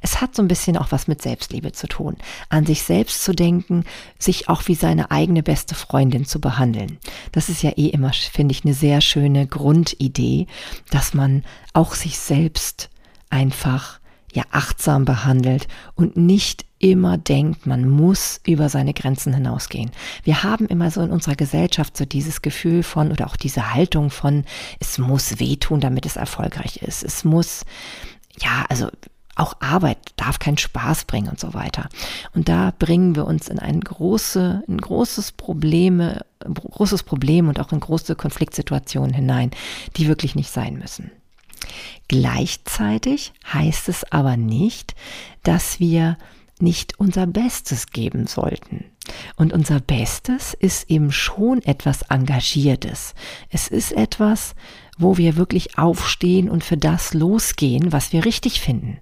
Es 0.00 0.20
hat 0.20 0.34
so 0.34 0.42
ein 0.42 0.48
bisschen 0.48 0.76
auch 0.76 0.92
was 0.92 1.08
mit 1.08 1.22
Selbstliebe 1.22 1.72
zu 1.72 1.86
tun. 1.86 2.16
An 2.48 2.66
sich 2.66 2.82
selbst 2.82 3.22
zu 3.22 3.32
denken, 3.32 3.84
sich 4.18 4.48
auch 4.48 4.66
wie 4.66 4.74
seine 4.74 5.10
eigene 5.10 5.42
beste 5.42 5.74
Freundin 5.74 6.24
zu 6.24 6.40
behandeln. 6.40 6.98
Das 7.32 7.48
ist 7.48 7.62
ja 7.62 7.70
eh 7.76 7.88
immer, 7.88 8.12
finde 8.12 8.52
ich, 8.52 8.64
eine 8.64 8.74
sehr 8.74 9.00
schöne 9.00 9.46
Grundidee, 9.46 10.46
dass 10.90 11.14
man 11.14 11.44
auch 11.72 11.94
sich 11.94 12.18
selbst 12.18 12.90
einfach 13.30 14.00
ja 14.32 14.44
achtsam 14.50 15.04
behandelt 15.04 15.66
und 15.94 16.16
nicht 16.16 16.65
immer 16.92 17.18
denkt, 17.18 17.66
man 17.66 17.88
muss 17.88 18.40
über 18.46 18.68
seine 18.68 18.94
Grenzen 18.94 19.34
hinausgehen. 19.34 19.90
Wir 20.24 20.42
haben 20.42 20.66
immer 20.66 20.90
so 20.90 21.02
in 21.02 21.10
unserer 21.10 21.36
Gesellschaft 21.36 21.96
so 21.96 22.04
dieses 22.04 22.42
Gefühl 22.42 22.82
von 22.82 23.10
oder 23.10 23.26
auch 23.26 23.36
diese 23.36 23.74
Haltung 23.74 24.10
von, 24.10 24.44
es 24.80 24.98
muss 24.98 25.38
wehtun, 25.40 25.80
damit 25.80 26.06
es 26.06 26.16
erfolgreich 26.16 26.78
ist. 26.82 27.02
Es 27.02 27.24
muss, 27.24 27.64
ja, 28.40 28.64
also 28.68 28.88
auch 29.36 29.54
Arbeit 29.60 29.98
darf 30.16 30.38
keinen 30.38 30.56
Spaß 30.56 31.04
bringen 31.04 31.28
und 31.28 31.38
so 31.38 31.52
weiter. 31.52 31.88
Und 32.34 32.48
da 32.48 32.72
bringen 32.76 33.14
wir 33.16 33.26
uns 33.26 33.48
in 33.48 33.58
ein, 33.58 33.80
große, 33.80 34.62
ein 34.66 34.78
großes 34.78 35.32
Probleme, 35.32 36.24
großes 36.40 37.02
Problem 37.02 37.48
und 37.48 37.60
auch 37.60 37.70
in 37.72 37.80
große 37.80 38.16
Konfliktsituationen 38.16 39.14
hinein, 39.14 39.50
die 39.96 40.08
wirklich 40.08 40.34
nicht 40.34 40.50
sein 40.50 40.78
müssen. 40.78 41.10
Gleichzeitig 42.08 43.32
heißt 43.52 43.88
es 43.88 44.10
aber 44.10 44.36
nicht, 44.36 44.94
dass 45.42 45.80
wir 45.80 46.16
nicht 46.60 46.98
unser 46.98 47.26
Bestes 47.26 47.88
geben 47.88 48.26
sollten. 48.26 48.84
Und 49.36 49.52
unser 49.52 49.80
Bestes 49.80 50.54
ist 50.54 50.90
eben 50.90 51.12
schon 51.12 51.62
etwas 51.62 52.02
Engagiertes. 52.02 53.14
Es 53.50 53.68
ist 53.68 53.92
etwas, 53.92 54.54
wo 54.98 55.16
wir 55.16 55.36
wirklich 55.36 55.78
aufstehen 55.78 56.48
und 56.50 56.64
für 56.64 56.76
das 56.76 57.14
losgehen, 57.14 57.92
was 57.92 58.12
wir 58.12 58.24
richtig 58.24 58.60
finden 58.60 58.98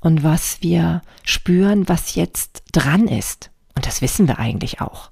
und 0.00 0.22
was 0.22 0.62
wir 0.62 1.02
spüren, 1.24 1.88
was 1.88 2.14
jetzt 2.14 2.62
dran 2.72 3.08
ist. 3.08 3.50
Und 3.74 3.86
das 3.86 4.02
wissen 4.02 4.28
wir 4.28 4.38
eigentlich 4.38 4.80
auch. 4.80 5.10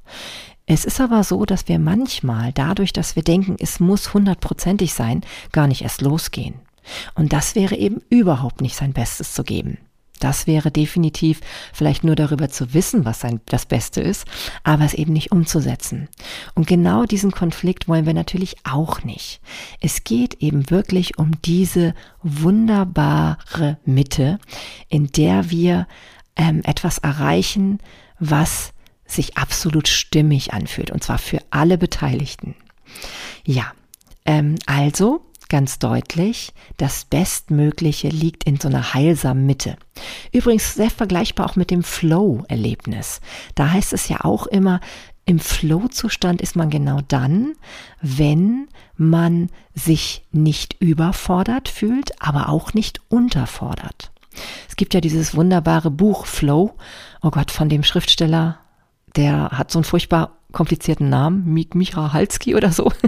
Es 0.67 0.85
ist 0.85 1.01
aber 1.01 1.23
so, 1.23 1.45
dass 1.45 1.69
wir 1.69 1.79
manchmal 1.79 2.53
dadurch, 2.53 2.93
dass 2.93 3.15
wir 3.15 3.23
denken, 3.23 3.57
es 3.61 3.79
muss 3.79 4.13
hundertprozentig 4.13 4.93
sein, 4.93 5.23
gar 5.53 5.69
nicht 5.69 5.83
erst 5.83 6.03
losgehen. 6.03 6.55
Und 7.15 7.33
das 7.33 7.55
wäre 7.55 7.77
eben 7.77 8.03
überhaupt 8.11 8.61
nicht 8.61 8.77
sein 8.77 8.93
Bestes 8.93 9.33
zu 9.33 9.45
geben. 9.45 9.79
Das 10.19 10.47
wäre 10.47 10.71
definitiv 10.71 11.41
vielleicht 11.73 12.05
nur 12.05 12.17
darüber 12.17 12.49
zu 12.49 12.75
wissen, 12.75 13.05
was 13.05 13.21
sein, 13.21 13.41
das 13.47 13.67
Beste 13.67 14.01
ist, 14.01 14.27
aber 14.65 14.85
es 14.85 14.95
eben 14.95 15.13
nicht 15.13 15.33
umzusetzen. 15.33 16.09
Und 16.55 16.67
genau 16.67 17.05
diesen 17.05 17.33
Konflikt 17.33 17.89
wollen 17.89 18.07
wir 18.07 18.15
natürlich 18.15 18.57
auch 18.65 19.03
nicht. 19.05 19.41
Es 19.81 20.05
geht 20.05 20.35
eben 20.43 20.71
wirklich 20.71 21.19
um 21.19 21.33
diese 21.45 21.95
wunderbare 22.23 23.79
Mitte, 23.85 24.39
in 24.89 25.09
der 25.09 25.51
wir 25.51 25.87
ähm, 26.37 26.63
etwas 26.65 26.99
erreichen, 26.99 27.81
was 28.19 28.73
sich 29.07 29.37
absolut 29.37 29.89
stimmig 29.89 30.53
anfühlt, 30.53 30.91
und 30.91 31.03
zwar 31.03 31.19
für 31.19 31.39
alle 31.51 31.79
Beteiligten. 31.79 32.55
Ja, 33.45 33.73
ähm, 34.25 34.57
also 34.67 35.25
ganz 35.49 35.79
deutlich, 35.79 36.53
das 36.77 37.05
Bestmögliche 37.05 38.09
liegt 38.09 38.45
in 38.45 38.59
so 38.59 38.69
einer 38.69 38.95
heilsamen 38.95 39.47
Mitte. 39.47 39.77
Übrigens 40.33 40.75
sehr 40.75 40.91
vergleichbar 40.91 41.47
auch 41.47 41.57
mit 41.57 41.71
dem 41.71 41.83
Flow-Erlebnis. 41.83 43.21
Da 43.55 43.71
heißt 43.71 43.93
es 43.93 44.09
ja 44.09 44.25
auch 44.25 44.47
immer, 44.47 44.81
im 45.25 45.41
Flow-Zustand 45.41 46.41
ist 46.41 46.55
man 46.55 46.71
genau 46.71 47.01
dann, 47.09 47.55
wenn 48.01 48.69
man 48.97 49.51
sich 49.75 50.25
nicht 50.31 50.77
überfordert 50.79 51.69
fühlt, 51.69 52.23
aber 52.23 52.49
auch 52.49 52.75
nicht 52.75 53.01
unterfordert. 53.09 54.13
Es 54.69 54.77
gibt 54.77 54.95
ja 54.95 55.01
dieses 55.01 55.35
wunderbare 55.35 55.91
Buch 55.91 56.27
Flow, 56.27 56.77
oh 57.23 57.31
Gott, 57.31 57.51
von 57.51 57.69
dem 57.69 57.83
Schriftsteller, 57.83 58.59
der 59.17 59.51
hat 59.51 59.73
so 59.73 59.79
einen 59.79 59.85
furchtbar 59.85 60.37
komplizierten 60.57 61.11
Namen, 61.11 61.53
Mik 61.53 61.75
Micha 61.75 62.15
Halski 62.15 62.55
oder 62.55 62.73
so. 62.73 62.91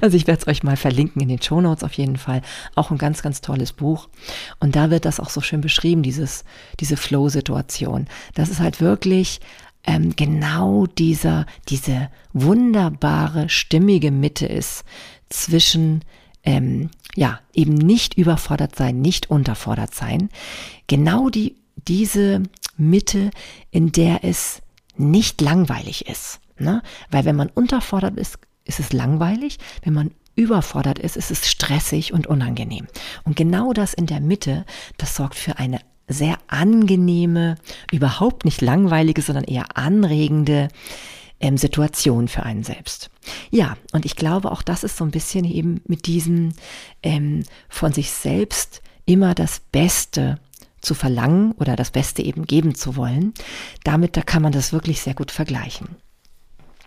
Also 0.00 0.16
ich 0.16 0.26
werde 0.26 0.40
es 0.40 0.48
euch 0.48 0.62
mal 0.62 0.76
verlinken 0.76 1.22
in 1.22 1.28
den 1.28 1.40
Show 1.40 1.60
Notes 1.60 1.84
auf 1.84 1.92
jeden 1.92 2.16
Fall. 2.16 2.42
Auch 2.74 2.90
ein 2.90 2.98
ganz, 2.98 3.22
ganz 3.22 3.40
tolles 3.40 3.72
Buch. 3.72 4.08
Und 4.58 4.74
da 4.74 4.90
wird 4.90 5.04
das 5.04 5.20
auch 5.20 5.30
so 5.30 5.40
schön 5.40 5.60
beschrieben, 5.60 6.02
dieses, 6.02 6.44
diese 6.80 6.96
Flow-Situation. 6.96 8.06
Das 8.34 8.48
ist 8.48 8.60
halt 8.60 8.80
wirklich 8.80 9.40
ähm, 9.84 10.16
genau 10.16 10.86
dieser, 10.86 11.46
diese 11.68 12.08
wunderbare, 12.32 13.48
stimmige 13.48 14.10
Mitte 14.10 14.46
ist 14.46 14.84
zwischen 15.28 16.02
ähm, 16.42 16.90
ja, 17.14 17.40
eben 17.52 17.74
nicht 17.74 18.14
überfordert 18.14 18.74
sein, 18.74 19.00
nicht 19.00 19.30
unterfordert 19.30 19.94
sein. 19.94 20.28
Genau 20.86 21.28
die, 21.28 21.56
diese 21.76 22.42
Mitte, 22.76 23.30
in 23.70 23.92
der 23.92 24.24
es 24.24 24.60
nicht 24.96 25.40
langweilig 25.40 26.08
ist. 26.08 26.40
Ne? 26.64 26.82
Weil 27.10 27.24
wenn 27.24 27.36
man 27.36 27.50
unterfordert 27.50 28.16
ist, 28.16 28.38
ist 28.64 28.80
es 28.80 28.92
langweilig. 28.92 29.58
Wenn 29.82 29.92
man 29.92 30.10
überfordert 30.34 30.98
ist, 30.98 31.16
ist 31.16 31.30
es 31.30 31.46
stressig 31.46 32.12
und 32.12 32.26
unangenehm. 32.26 32.86
Und 33.24 33.36
genau 33.36 33.72
das 33.72 33.94
in 33.94 34.06
der 34.06 34.20
Mitte, 34.20 34.64
das 34.96 35.14
sorgt 35.14 35.36
für 35.36 35.58
eine 35.58 35.80
sehr 36.08 36.38
angenehme, 36.48 37.56
überhaupt 37.92 38.44
nicht 38.44 38.60
langweilige, 38.60 39.22
sondern 39.22 39.44
eher 39.44 39.76
anregende 39.76 40.68
ähm, 41.40 41.56
Situation 41.56 42.28
für 42.28 42.42
einen 42.42 42.62
selbst. 42.62 43.10
Ja, 43.50 43.76
und 43.92 44.04
ich 44.04 44.16
glaube, 44.16 44.50
auch 44.50 44.62
das 44.62 44.84
ist 44.84 44.96
so 44.96 45.04
ein 45.04 45.10
bisschen 45.10 45.44
eben 45.44 45.80
mit 45.86 46.06
diesem 46.06 46.52
ähm, 47.02 47.44
von 47.68 47.92
sich 47.92 48.10
selbst 48.10 48.82
immer 49.06 49.34
das 49.34 49.60
Beste 49.60 50.38
zu 50.80 50.94
verlangen 50.94 51.52
oder 51.52 51.76
das 51.76 51.90
Beste 51.90 52.22
eben 52.22 52.46
geben 52.46 52.74
zu 52.74 52.96
wollen. 52.96 53.32
Damit, 53.84 54.16
da 54.16 54.22
kann 54.22 54.42
man 54.42 54.52
das 54.52 54.72
wirklich 54.72 55.00
sehr 55.00 55.14
gut 55.14 55.30
vergleichen. 55.30 55.96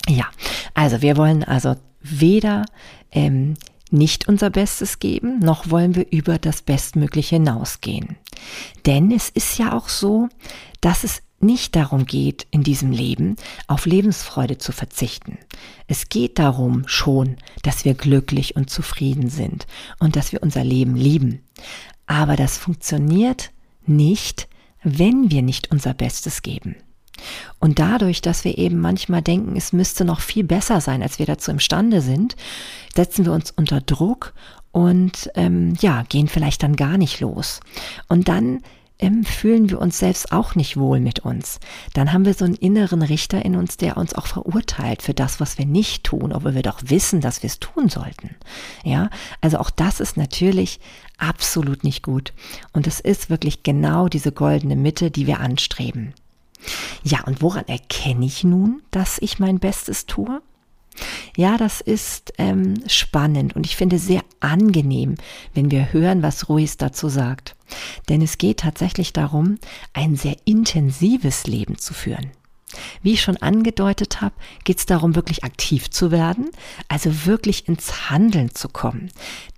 Ja, 0.07 0.25
also 0.73 1.01
wir 1.01 1.17
wollen 1.17 1.43
also 1.43 1.75
weder 2.01 2.65
ähm, 3.11 3.55
nicht 3.91 4.27
unser 4.27 4.49
Bestes 4.49 4.99
geben, 4.99 5.39
noch 5.39 5.69
wollen 5.69 5.95
wir 5.95 6.11
über 6.11 6.37
das 6.37 6.61
Bestmögliche 6.61 7.35
hinausgehen. 7.35 8.17
Denn 8.85 9.11
es 9.11 9.29
ist 9.29 9.57
ja 9.57 9.73
auch 9.73 9.89
so, 9.89 10.29
dass 10.81 11.03
es 11.03 11.21
nicht 11.39 11.75
darum 11.75 12.05
geht, 12.05 12.47
in 12.51 12.63
diesem 12.63 12.91
Leben 12.91 13.35
auf 13.67 13.85
Lebensfreude 13.85 14.57
zu 14.57 14.71
verzichten. 14.71 15.37
Es 15.87 16.09
geht 16.09 16.39
darum 16.39 16.87
schon, 16.87 17.37
dass 17.61 17.85
wir 17.85 17.93
glücklich 17.93 18.55
und 18.55 18.69
zufrieden 18.69 19.29
sind 19.29 19.67
und 19.99 20.15
dass 20.15 20.31
wir 20.31 20.41
unser 20.41 20.63
Leben 20.63 20.95
lieben. 20.95 21.43
Aber 22.07 22.35
das 22.35 22.57
funktioniert 22.57 23.51
nicht, 23.85 24.47
wenn 24.83 25.29
wir 25.29 25.41
nicht 25.41 25.71
unser 25.71 25.93
Bestes 25.93 26.41
geben. 26.41 26.75
Und 27.59 27.79
dadurch, 27.79 28.21
dass 28.21 28.43
wir 28.43 28.57
eben 28.57 28.79
manchmal 28.79 29.21
denken, 29.21 29.55
es 29.55 29.73
müsste 29.73 30.05
noch 30.05 30.19
viel 30.19 30.43
besser 30.43 30.81
sein, 30.81 31.01
als 31.01 31.19
wir 31.19 31.25
dazu 31.25 31.51
imstande 31.51 32.01
sind, 32.01 32.35
setzen 32.95 33.25
wir 33.25 33.33
uns 33.33 33.51
unter 33.51 33.81
Druck 33.81 34.33
und 34.71 35.29
ähm, 35.35 35.73
ja, 35.79 36.03
gehen 36.07 36.27
vielleicht 36.27 36.63
dann 36.63 36.75
gar 36.75 36.97
nicht 36.97 37.19
los. 37.19 37.61
Und 38.07 38.27
dann 38.27 38.61
ähm, 38.99 39.23
fühlen 39.23 39.69
wir 39.69 39.79
uns 39.79 39.99
selbst 39.99 40.31
auch 40.31 40.55
nicht 40.55 40.77
wohl 40.77 40.99
mit 40.99 41.19
uns. 41.19 41.59
Dann 41.93 42.13
haben 42.13 42.25
wir 42.25 42.33
so 42.33 42.45
einen 42.45 42.55
inneren 42.55 43.01
Richter 43.01 43.43
in 43.43 43.55
uns, 43.55 43.77
der 43.77 43.97
uns 43.97 44.13
auch 44.15 44.27
verurteilt 44.27 45.01
für 45.01 45.13
das, 45.13 45.39
was 45.39 45.57
wir 45.57 45.65
nicht 45.65 46.03
tun, 46.03 46.33
obwohl 46.33 46.55
wir 46.55 46.63
doch 46.63 46.79
wissen, 46.85 47.21
dass 47.21 47.43
wir 47.43 47.47
es 47.47 47.59
tun 47.59 47.89
sollten. 47.89 48.35
Ja, 48.83 49.09
also 49.41 49.59
auch 49.59 49.69
das 49.69 49.99
ist 49.99 50.17
natürlich 50.17 50.79
absolut 51.17 51.83
nicht 51.83 52.03
gut. 52.03 52.33
Und 52.73 52.87
es 52.87 52.99
ist 52.99 53.29
wirklich 53.29 53.63
genau 53.63 54.07
diese 54.07 54.31
goldene 54.31 54.75
Mitte, 54.75 55.11
die 55.11 55.27
wir 55.27 55.39
anstreben. 55.39 56.13
Ja, 57.03 57.23
und 57.25 57.41
woran 57.41 57.67
erkenne 57.67 58.25
ich 58.25 58.43
nun, 58.43 58.81
dass 58.91 59.17
ich 59.19 59.39
mein 59.39 59.59
Bestes 59.59 60.05
tue? 60.05 60.41
Ja, 61.35 61.57
das 61.57 61.81
ist 61.81 62.33
ähm, 62.39 62.75
spannend 62.87 63.55
und 63.55 63.65
ich 63.65 63.75
finde 63.75 63.99
sehr 63.99 64.21
angenehm, 64.39 65.15
wenn 65.53 65.69
wir 65.69 65.93
hören, 65.93 66.23
was 66.23 66.49
Ruiz 66.49 66.77
dazu 66.77 67.09
sagt. 67.09 67.55
Denn 68.09 68.21
es 68.21 68.37
geht 68.37 68.61
tatsächlich 68.61 69.13
darum, 69.13 69.59
ein 69.93 70.15
sehr 70.15 70.35
intensives 70.45 71.45
Leben 71.45 71.77
zu 71.77 71.93
führen. 71.93 72.31
Wie 73.01 73.13
ich 73.13 73.21
schon 73.21 73.37
angedeutet 73.37 74.19
habe, 74.19 74.35
geht 74.65 74.79
es 74.79 74.85
darum, 74.85 75.15
wirklich 75.15 75.43
aktiv 75.43 75.89
zu 75.89 76.11
werden, 76.11 76.49
also 76.89 77.25
wirklich 77.25 77.67
ins 77.67 78.09
Handeln 78.09 78.53
zu 78.53 78.67
kommen. 78.67 79.09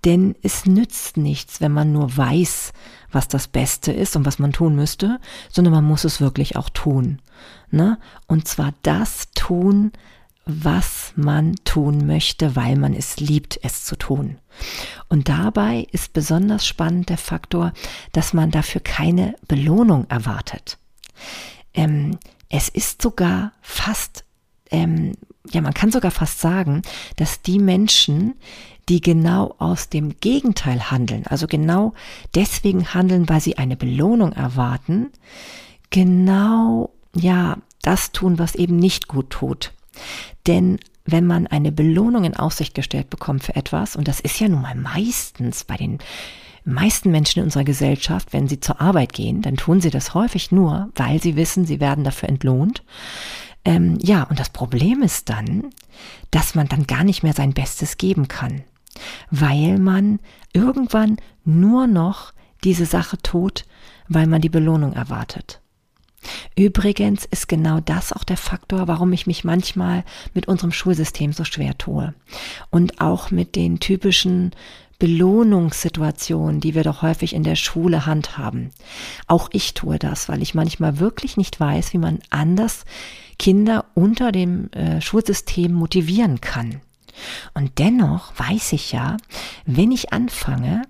Denn 0.05 0.35
es 0.43 0.65
nützt 0.65 1.17
nichts, 1.17 1.59
wenn 1.59 1.71
man 1.71 1.91
nur 1.91 2.15
weiß, 2.15 2.71
was 3.11 3.27
das 3.27 3.47
Beste 3.47 3.91
ist 3.91 4.15
und 4.15 4.25
was 4.25 4.37
man 4.37 4.53
tun 4.53 4.75
müsste, 4.75 5.19
sondern 5.49 5.73
man 5.73 5.85
muss 5.85 6.03
es 6.03 6.21
wirklich 6.21 6.55
auch 6.55 6.69
tun. 6.69 7.19
Ne? 7.71 7.97
Und 8.27 8.47
zwar 8.47 8.73
das 8.83 9.29
tun, 9.33 9.91
was 10.45 11.13
man 11.15 11.55
tun 11.63 12.07
möchte, 12.07 12.55
weil 12.55 12.75
man 12.75 12.93
es 12.93 13.19
liebt, 13.19 13.59
es 13.63 13.85
zu 13.85 13.95
tun. 13.95 14.37
Und 15.07 15.29
dabei 15.29 15.87
ist 15.91 16.13
besonders 16.13 16.65
spannend 16.65 17.09
der 17.09 17.17
Faktor, 17.17 17.73
dass 18.11 18.33
man 18.33 18.51
dafür 18.51 18.81
keine 18.81 19.35
Belohnung 19.47 20.05
erwartet. 20.09 20.77
Ähm, 21.73 22.17
es 22.49 22.67
ist 22.67 23.01
sogar 23.01 23.53
fast, 23.61 24.25
ähm, 24.71 25.13
ja, 25.51 25.61
man 25.61 25.73
kann 25.73 25.91
sogar 25.91 26.11
fast 26.11 26.39
sagen, 26.39 26.81
dass 27.15 27.41
die 27.41 27.59
Menschen, 27.59 28.35
die 28.89 29.01
genau 29.01 29.55
aus 29.59 29.89
dem 29.89 30.19
Gegenteil 30.19 30.89
handeln, 30.91 31.25
also 31.27 31.47
genau 31.47 31.93
deswegen 32.33 32.93
handeln, 32.93 33.29
weil 33.29 33.39
sie 33.39 33.57
eine 33.57 33.75
Belohnung 33.75 34.33
erwarten, 34.33 35.11
genau, 35.91 36.91
ja, 37.15 37.57
das 37.81 38.11
tun, 38.11 38.39
was 38.39 38.55
eben 38.55 38.77
nicht 38.77 39.07
gut 39.07 39.29
tut. 39.29 39.73
Denn 40.47 40.79
wenn 41.05 41.25
man 41.25 41.47
eine 41.47 41.71
Belohnung 41.71 42.23
in 42.23 42.35
Aussicht 42.35 42.73
gestellt 42.73 43.09
bekommt 43.09 43.43
für 43.43 43.55
etwas, 43.55 43.95
und 43.95 44.07
das 44.07 44.19
ist 44.19 44.39
ja 44.39 44.47
nun 44.47 44.61
mal 44.61 44.75
meistens 44.75 45.63
bei 45.63 45.77
den 45.77 45.99
meisten 46.73 47.11
Menschen 47.11 47.39
in 47.39 47.45
unserer 47.45 47.63
Gesellschaft, 47.63 48.33
wenn 48.33 48.47
sie 48.47 48.59
zur 48.59 48.81
Arbeit 48.81 49.13
gehen, 49.13 49.41
dann 49.41 49.57
tun 49.57 49.81
sie 49.81 49.89
das 49.89 50.13
häufig 50.13 50.51
nur, 50.51 50.89
weil 50.95 51.21
sie 51.21 51.35
wissen, 51.35 51.65
sie 51.65 51.79
werden 51.79 52.03
dafür 52.03 52.29
entlohnt. 52.29 52.83
Ähm, 53.65 53.97
ja, 54.01 54.23
und 54.23 54.39
das 54.39 54.49
Problem 54.49 55.01
ist 55.01 55.29
dann, 55.29 55.69
dass 56.31 56.55
man 56.55 56.67
dann 56.67 56.87
gar 56.87 57.03
nicht 57.03 57.23
mehr 57.23 57.33
sein 57.33 57.53
Bestes 57.53 57.97
geben 57.97 58.27
kann, 58.27 58.63
weil 59.31 59.77
man 59.79 60.19
irgendwann 60.53 61.17
nur 61.43 61.87
noch 61.87 62.33
diese 62.63 62.85
Sache 62.85 63.17
tut, 63.21 63.65
weil 64.07 64.27
man 64.27 64.41
die 64.41 64.49
Belohnung 64.49 64.93
erwartet. 64.93 65.61
Übrigens 66.57 67.25
ist 67.25 67.47
genau 67.47 67.79
das 67.79 68.11
auch 68.11 68.23
der 68.23 68.37
Faktor, 68.37 68.87
warum 68.87 69.13
ich 69.13 69.25
mich 69.25 69.43
manchmal 69.43 70.03
mit 70.33 70.47
unserem 70.47 70.71
Schulsystem 70.71 71.31
so 71.31 71.45
schwer 71.45 71.77
tue. 71.77 72.13
Und 72.69 72.99
auch 72.99 73.31
mit 73.31 73.55
den 73.55 73.79
typischen 73.79 74.51
Belohnungssituationen, 74.99 76.59
die 76.59 76.75
wir 76.75 76.83
doch 76.83 77.01
häufig 77.01 77.33
in 77.33 77.43
der 77.43 77.55
Schule 77.55 78.05
handhaben. 78.05 78.71
Auch 79.27 79.49
ich 79.53 79.73
tue 79.73 79.97
das, 79.97 80.29
weil 80.29 80.41
ich 80.41 80.53
manchmal 80.53 80.99
wirklich 80.99 81.37
nicht 81.37 81.59
weiß, 81.59 81.93
wie 81.93 81.97
man 81.97 82.19
anders 82.29 82.83
Kinder 83.39 83.85
unter 83.95 84.31
dem 84.31 84.69
äh, 84.73 85.01
Schulsystem 85.01 85.71
motivieren 85.71 86.41
kann. 86.41 86.81
Und 87.53 87.79
dennoch 87.79 88.33
weiß 88.37 88.73
ich 88.73 88.91
ja, 88.91 89.17
wenn 89.65 89.91
ich 89.91 90.13
anfange, 90.13 90.83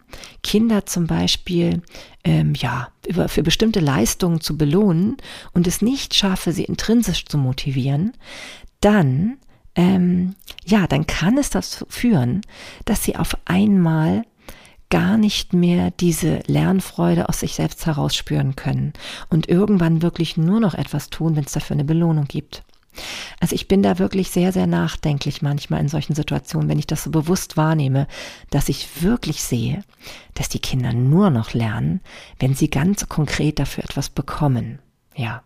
Kinder 0.43 0.85
zum 0.85 1.07
Beispiel 1.07 1.81
ähm, 2.23 2.53
ja, 2.55 2.89
über, 3.07 3.29
für 3.29 3.43
bestimmte 3.43 3.79
Leistungen 3.79 4.41
zu 4.41 4.57
belohnen 4.57 5.17
und 5.53 5.67
es 5.67 5.81
nicht 5.81 6.15
schaffe, 6.15 6.51
sie 6.51 6.65
intrinsisch 6.65 7.25
zu 7.25 7.37
motivieren, 7.37 8.13
dann 8.81 9.37
ähm, 9.75 10.35
ja, 10.65 10.87
dann 10.87 11.07
kann 11.07 11.37
es 11.37 11.49
dazu 11.49 11.85
führen, 11.89 12.41
dass 12.85 13.03
sie 13.03 13.15
auf 13.15 13.37
einmal 13.45 14.23
gar 14.89 15.17
nicht 15.17 15.53
mehr 15.53 15.91
diese 15.91 16.41
Lernfreude 16.47 17.29
aus 17.29 17.41
sich 17.41 17.53
selbst 17.53 17.85
heraus 17.85 18.15
spüren 18.15 18.55
können 18.55 18.93
und 19.29 19.47
irgendwann 19.47 20.01
wirklich 20.01 20.35
nur 20.35 20.59
noch 20.59 20.73
etwas 20.73 21.09
tun, 21.09 21.35
wenn 21.35 21.43
es 21.43 21.51
dafür 21.51 21.75
eine 21.75 21.83
Belohnung 21.83 22.25
gibt. 22.25 22.63
Also 23.39 23.55
ich 23.55 23.67
bin 23.67 23.83
da 23.83 23.99
wirklich 23.99 24.31
sehr, 24.31 24.51
sehr 24.51 24.67
nachdenklich 24.67 25.41
manchmal 25.41 25.79
in 25.79 25.89
solchen 25.89 26.15
Situationen, 26.15 26.69
wenn 26.69 26.79
ich 26.79 26.87
das 26.87 27.03
so 27.03 27.11
bewusst 27.11 27.55
wahrnehme, 27.55 28.07
dass 28.49 28.67
ich 28.67 29.03
wirklich 29.03 29.43
sehe, 29.43 29.83
dass 30.33 30.49
die 30.49 30.59
Kinder 30.59 30.91
nur 30.91 31.29
noch 31.29 31.53
lernen, 31.53 32.01
wenn 32.39 32.55
sie 32.55 32.69
ganz 32.69 33.07
konkret 33.07 33.59
dafür 33.59 33.83
etwas 33.83 34.09
bekommen. 34.09 34.79
Ja. 35.15 35.43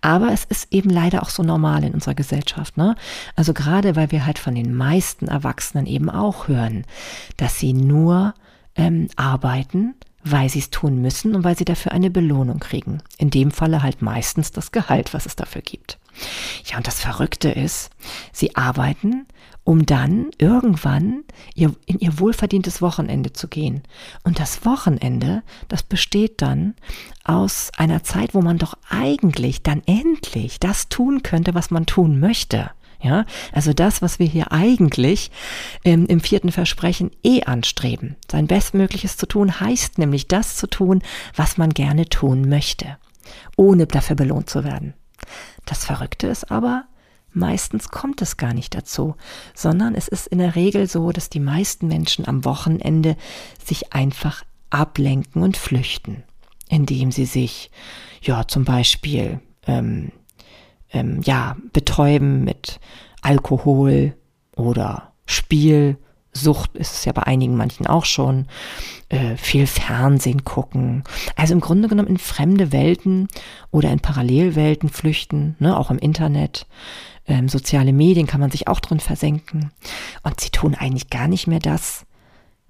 Aber 0.00 0.32
es 0.32 0.44
ist 0.44 0.72
eben 0.72 0.90
leider 0.90 1.22
auch 1.22 1.28
so 1.28 1.42
normal 1.42 1.84
in 1.84 1.92
unserer 1.92 2.14
Gesellschaft, 2.14 2.76
ne? 2.76 2.94
Also 3.36 3.52
gerade 3.52 3.96
weil 3.96 4.10
wir 4.10 4.24
halt 4.26 4.38
von 4.38 4.54
den 4.54 4.74
meisten 4.74 5.28
Erwachsenen 5.28 5.86
eben 5.86 6.08
auch 6.08 6.48
hören, 6.48 6.84
dass 7.36 7.58
sie 7.58 7.72
nur 7.72 8.34
ähm, 8.74 9.08
arbeiten, 9.16 9.94
weil 10.24 10.48
sie 10.48 10.60
es 10.60 10.70
tun 10.70 11.00
müssen 11.00 11.34
und 11.34 11.44
weil 11.44 11.56
sie 11.56 11.64
dafür 11.64 11.92
eine 11.92 12.10
Belohnung 12.10 12.58
kriegen. 12.58 13.02
In 13.18 13.30
dem 13.30 13.50
Falle 13.50 13.82
halt 13.82 14.02
meistens 14.02 14.52
das 14.52 14.72
Gehalt, 14.72 15.14
was 15.14 15.26
es 15.26 15.36
dafür 15.36 15.62
gibt. 15.62 15.98
Ja, 16.64 16.76
und 16.76 16.86
das 16.86 17.00
Verrückte 17.00 17.50
ist, 17.50 17.90
sie 18.32 18.56
arbeiten, 18.56 19.26
um 19.70 19.86
dann 19.86 20.32
irgendwann 20.38 21.22
ihr, 21.54 21.72
in 21.86 22.00
ihr 22.00 22.18
wohlverdientes 22.18 22.82
Wochenende 22.82 23.32
zu 23.32 23.46
gehen. 23.46 23.84
Und 24.24 24.40
das 24.40 24.64
Wochenende, 24.64 25.44
das 25.68 25.84
besteht 25.84 26.42
dann 26.42 26.74
aus 27.22 27.70
einer 27.76 28.02
Zeit, 28.02 28.34
wo 28.34 28.42
man 28.42 28.58
doch 28.58 28.74
eigentlich 28.88 29.62
dann 29.62 29.80
endlich 29.86 30.58
das 30.58 30.88
tun 30.88 31.22
könnte, 31.22 31.54
was 31.54 31.70
man 31.70 31.86
tun 31.86 32.18
möchte. 32.18 32.72
Ja, 33.00 33.26
also 33.52 33.72
das, 33.72 34.02
was 34.02 34.18
wir 34.18 34.26
hier 34.26 34.50
eigentlich 34.50 35.30
ähm, 35.84 36.06
im 36.06 36.18
vierten 36.18 36.50
Versprechen 36.50 37.12
eh 37.22 37.44
anstreben. 37.44 38.16
Sein 38.28 38.48
Bestmögliches 38.48 39.16
zu 39.16 39.26
tun 39.26 39.60
heißt 39.60 39.98
nämlich 39.98 40.26
das 40.26 40.56
zu 40.56 40.66
tun, 40.66 41.00
was 41.36 41.58
man 41.58 41.70
gerne 41.70 42.08
tun 42.08 42.48
möchte, 42.48 42.98
ohne 43.56 43.86
dafür 43.86 44.16
belohnt 44.16 44.50
zu 44.50 44.64
werden. 44.64 44.94
Das 45.64 45.84
Verrückte 45.84 46.26
ist 46.26 46.50
aber, 46.50 46.86
meistens 47.32 47.88
kommt 47.88 48.22
es 48.22 48.36
gar 48.36 48.54
nicht 48.54 48.74
dazu, 48.74 49.14
sondern 49.54 49.94
es 49.94 50.08
ist 50.08 50.26
in 50.26 50.38
der 50.38 50.56
Regel 50.56 50.88
so, 50.88 51.12
dass 51.12 51.30
die 51.30 51.40
meisten 51.40 51.88
Menschen 51.88 52.26
am 52.26 52.44
Wochenende 52.44 53.16
sich 53.64 53.92
einfach 53.92 54.44
ablenken 54.70 55.42
und 55.42 55.56
flüchten, 55.56 56.22
indem 56.68 57.12
sie 57.12 57.24
sich, 57.24 57.70
ja, 58.22 58.46
zum 58.46 58.64
Beispiel, 58.64 59.40
ähm, 59.66 60.12
ähm, 60.92 61.20
ja, 61.22 61.56
betäuben 61.72 62.44
mit 62.44 62.80
Alkohol 63.22 64.16
oder 64.56 65.12
Spiel. 65.26 65.96
Sucht 66.32 66.76
ist 66.76 66.92
es 66.92 67.04
ja 67.04 67.12
bei 67.12 67.24
einigen 67.24 67.56
manchen 67.56 67.86
auch 67.86 68.04
schon. 68.04 68.46
Äh, 69.08 69.36
viel 69.36 69.66
Fernsehen 69.66 70.44
gucken. 70.44 71.02
Also 71.34 71.54
im 71.54 71.60
Grunde 71.60 71.88
genommen 71.88 72.08
in 72.08 72.18
fremde 72.18 72.70
Welten 72.72 73.26
oder 73.72 73.90
in 73.90 74.00
Parallelwelten 74.00 74.88
flüchten, 74.88 75.56
ne, 75.58 75.76
auch 75.76 75.90
im 75.90 75.98
Internet. 75.98 76.66
Ähm, 77.30 77.48
soziale 77.48 77.92
Medien 77.92 78.26
kann 78.26 78.40
man 78.40 78.50
sich 78.50 78.68
auch 78.68 78.80
drin 78.80 79.00
versenken. 79.00 79.70
Und 80.22 80.40
sie 80.40 80.50
tun 80.50 80.74
eigentlich 80.74 81.08
gar 81.08 81.28
nicht 81.28 81.46
mehr 81.46 81.60
das, 81.60 82.04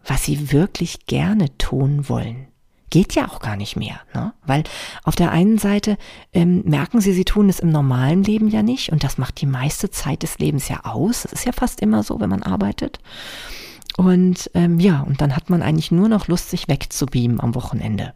was 0.05 0.25
sie 0.25 0.53
wirklich 0.53 1.07
gerne 1.07 1.57
tun 1.59 2.09
wollen 2.09 2.47
geht 2.91 3.15
ja 3.15 3.29
auch 3.29 3.39
gar 3.39 3.57
nicht 3.57 3.77
mehr, 3.77 4.01
ne? 4.15 4.35
Weil 4.45 4.65
auf 5.05 5.15
der 5.15 5.31
einen 5.31 5.59
Seite 5.59 5.97
ähm, 6.33 6.63
merken 6.67 7.01
sie, 7.01 7.13
sie 7.13 7.25
tun 7.25 7.49
es 7.49 7.61
im 7.61 7.71
normalen 7.71 8.25
Leben 8.25 8.49
ja 8.49 8.63
nicht 8.63 8.91
und 8.91 9.05
das 9.05 9.17
macht 9.17 9.41
die 9.41 9.47
meiste 9.47 9.91
Zeit 9.91 10.25
des 10.25 10.39
Lebens 10.39 10.69
ja 10.69 10.81
aus. 10.85 11.23
Das 11.23 11.33
ist 11.33 11.47
ja 11.47 11.53
fast 11.53 11.81
immer 11.81 12.03
so, 12.03 12.21
wenn 12.21 12.31
man 12.31 12.43
arbeitet. 12.43 12.99
Und 13.97 14.51
ähm, 14.55 14.81
ja, 14.81 15.03
und 15.03 15.21
dann 15.21 15.37
hat 15.37 15.51
man 15.51 15.63
eigentlich 15.63 15.93
nur 15.93 16.09
noch 16.09 16.27
Lust, 16.27 16.51
sich 16.51 16.69
wegzubeamen 16.69 17.41
am 17.41 17.55
Wochenende 17.55 18.13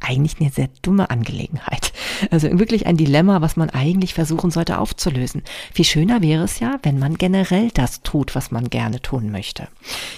eigentlich 0.00 0.40
eine 0.40 0.50
sehr 0.50 0.68
dumme 0.82 1.10
Angelegenheit. 1.10 1.92
Also 2.30 2.58
wirklich 2.58 2.86
ein 2.86 2.96
Dilemma, 2.96 3.40
was 3.40 3.56
man 3.56 3.70
eigentlich 3.70 4.14
versuchen 4.14 4.50
sollte 4.50 4.78
aufzulösen. 4.78 5.42
Viel 5.72 5.84
schöner 5.84 6.22
wäre 6.22 6.44
es 6.44 6.60
ja, 6.60 6.78
wenn 6.82 6.98
man 6.98 7.16
generell 7.16 7.70
das 7.72 8.02
tut, 8.02 8.34
was 8.34 8.50
man 8.50 8.70
gerne 8.70 9.00
tun 9.02 9.30
möchte. 9.30 9.68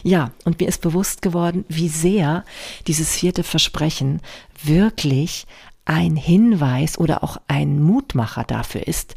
Ja, 0.02 0.32
und 0.44 0.60
mir 0.60 0.68
ist 0.68 0.82
bewusst 0.82 1.22
geworden, 1.22 1.64
wie 1.68 1.88
sehr 1.88 2.44
dieses 2.86 3.16
vierte 3.16 3.42
Versprechen 3.42 4.20
wirklich 4.62 5.46
ein 5.84 6.16
Hinweis 6.16 6.98
oder 6.98 7.24
auch 7.24 7.38
ein 7.48 7.82
Mutmacher 7.82 8.44
dafür 8.44 8.86
ist, 8.86 9.16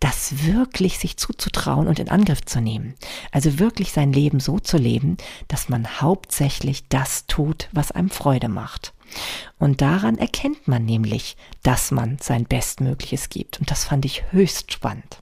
das 0.00 0.44
wirklich 0.44 0.98
sich 0.98 1.16
zuzutrauen 1.16 1.86
und 1.86 1.98
in 1.98 2.08
Angriff 2.08 2.44
zu 2.44 2.60
nehmen. 2.60 2.94
Also 3.32 3.58
wirklich 3.58 3.92
sein 3.92 4.12
Leben 4.12 4.40
so 4.40 4.58
zu 4.58 4.76
leben, 4.76 5.16
dass 5.48 5.68
man 5.68 6.00
hauptsächlich 6.00 6.88
das 6.88 7.26
tut, 7.26 7.68
was 7.72 7.92
einem 7.92 8.10
Freude 8.10 8.48
macht. 8.48 8.92
Und 9.58 9.80
daran 9.80 10.18
erkennt 10.18 10.68
man 10.68 10.84
nämlich, 10.84 11.36
dass 11.62 11.90
man 11.90 12.18
sein 12.20 12.44
Bestmögliches 12.44 13.28
gibt. 13.28 13.60
Und 13.60 13.70
das 13.70 13.84
fand 13.84 14.04
ich 14.04 14.24
höchst 14.32 14.72
spannend. 14.72 15.20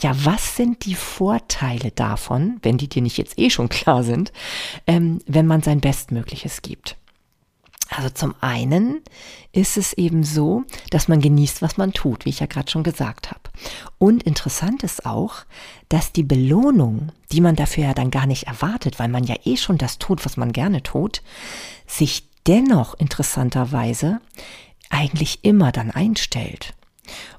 Ja, 0.00 0.12
was 0.24 0.56
sind 0.56 0.84
die 0.86 0.94
Vorteile 0.94 1.90
davon, 1.90 2.58
wenn 2.62 2.78
die 2.78 2.88
dir 2.88 3.02
nicht 3.02 3.18
jetzt 3.18 3.38
eh 3.38 3.50
schon 3.50 3.68
klar 3.68 4.02
sind, 4.02 4.32
ähm, 4.86 5.20
wenn 5.26 5.46
man 5.46 5.62
sein 5.62 5.80
Bestmögliches 5.80 6.62
gibt? 6.62 6.96
Also 7.90 8.08
zum 8.08 8.34
einen 8.40 9.02
ist 9.52 9.76
es 9.76 9.92
eben 9.92 10.24
so, 10.24 10.64
dass 10.90 11.06
man 11.06 11.20
genießt, 11.20 11.62
was 11.62 11.76
man 11.76 11.92
tut, 11.92 12.24
wie 12.24 12.30
ich 12.30 12.40
ja 12.40 12.46
gerade 12.46 12.70
schon 12.70 12.82
gesagt 12.82 13.30
habe. 13.30 13.42
Und 13.98 14.22
interessant 14.22 14.82
ist 14.82 15.06
auch, 15.06 15.44
dass 15.88 16.12
die 16.12 16.22
Belohnung, 16.22 17.12
die 17.30 17.40
man 17.40 17.56
dafür 17.56 17.84
ja 17.84 17.94
dann 17.94 18.10
gar 18.10 18.26
nicht 18.26 18.44
erwartet, 18.44 18.98
weil 18.98 19.08
man 19.08 19.24
ja 19.24 19.36
eh 19.44 19.56
schon 19.56 19.78
das 19.78 19.98
tut, 19.98 20.24
was 20.24 20.36
man 20.36 20.52
gerne 20.52 20.82
tut, 20.82 21.22
sich 21.86 22.28
dennoch 22.46 22.94
interessanterweise 22.94 24.20
eigentlich 24.90 25.40
immer 25.42 25.72
dann 25.72 25.90
einstellt. 25.90 26.74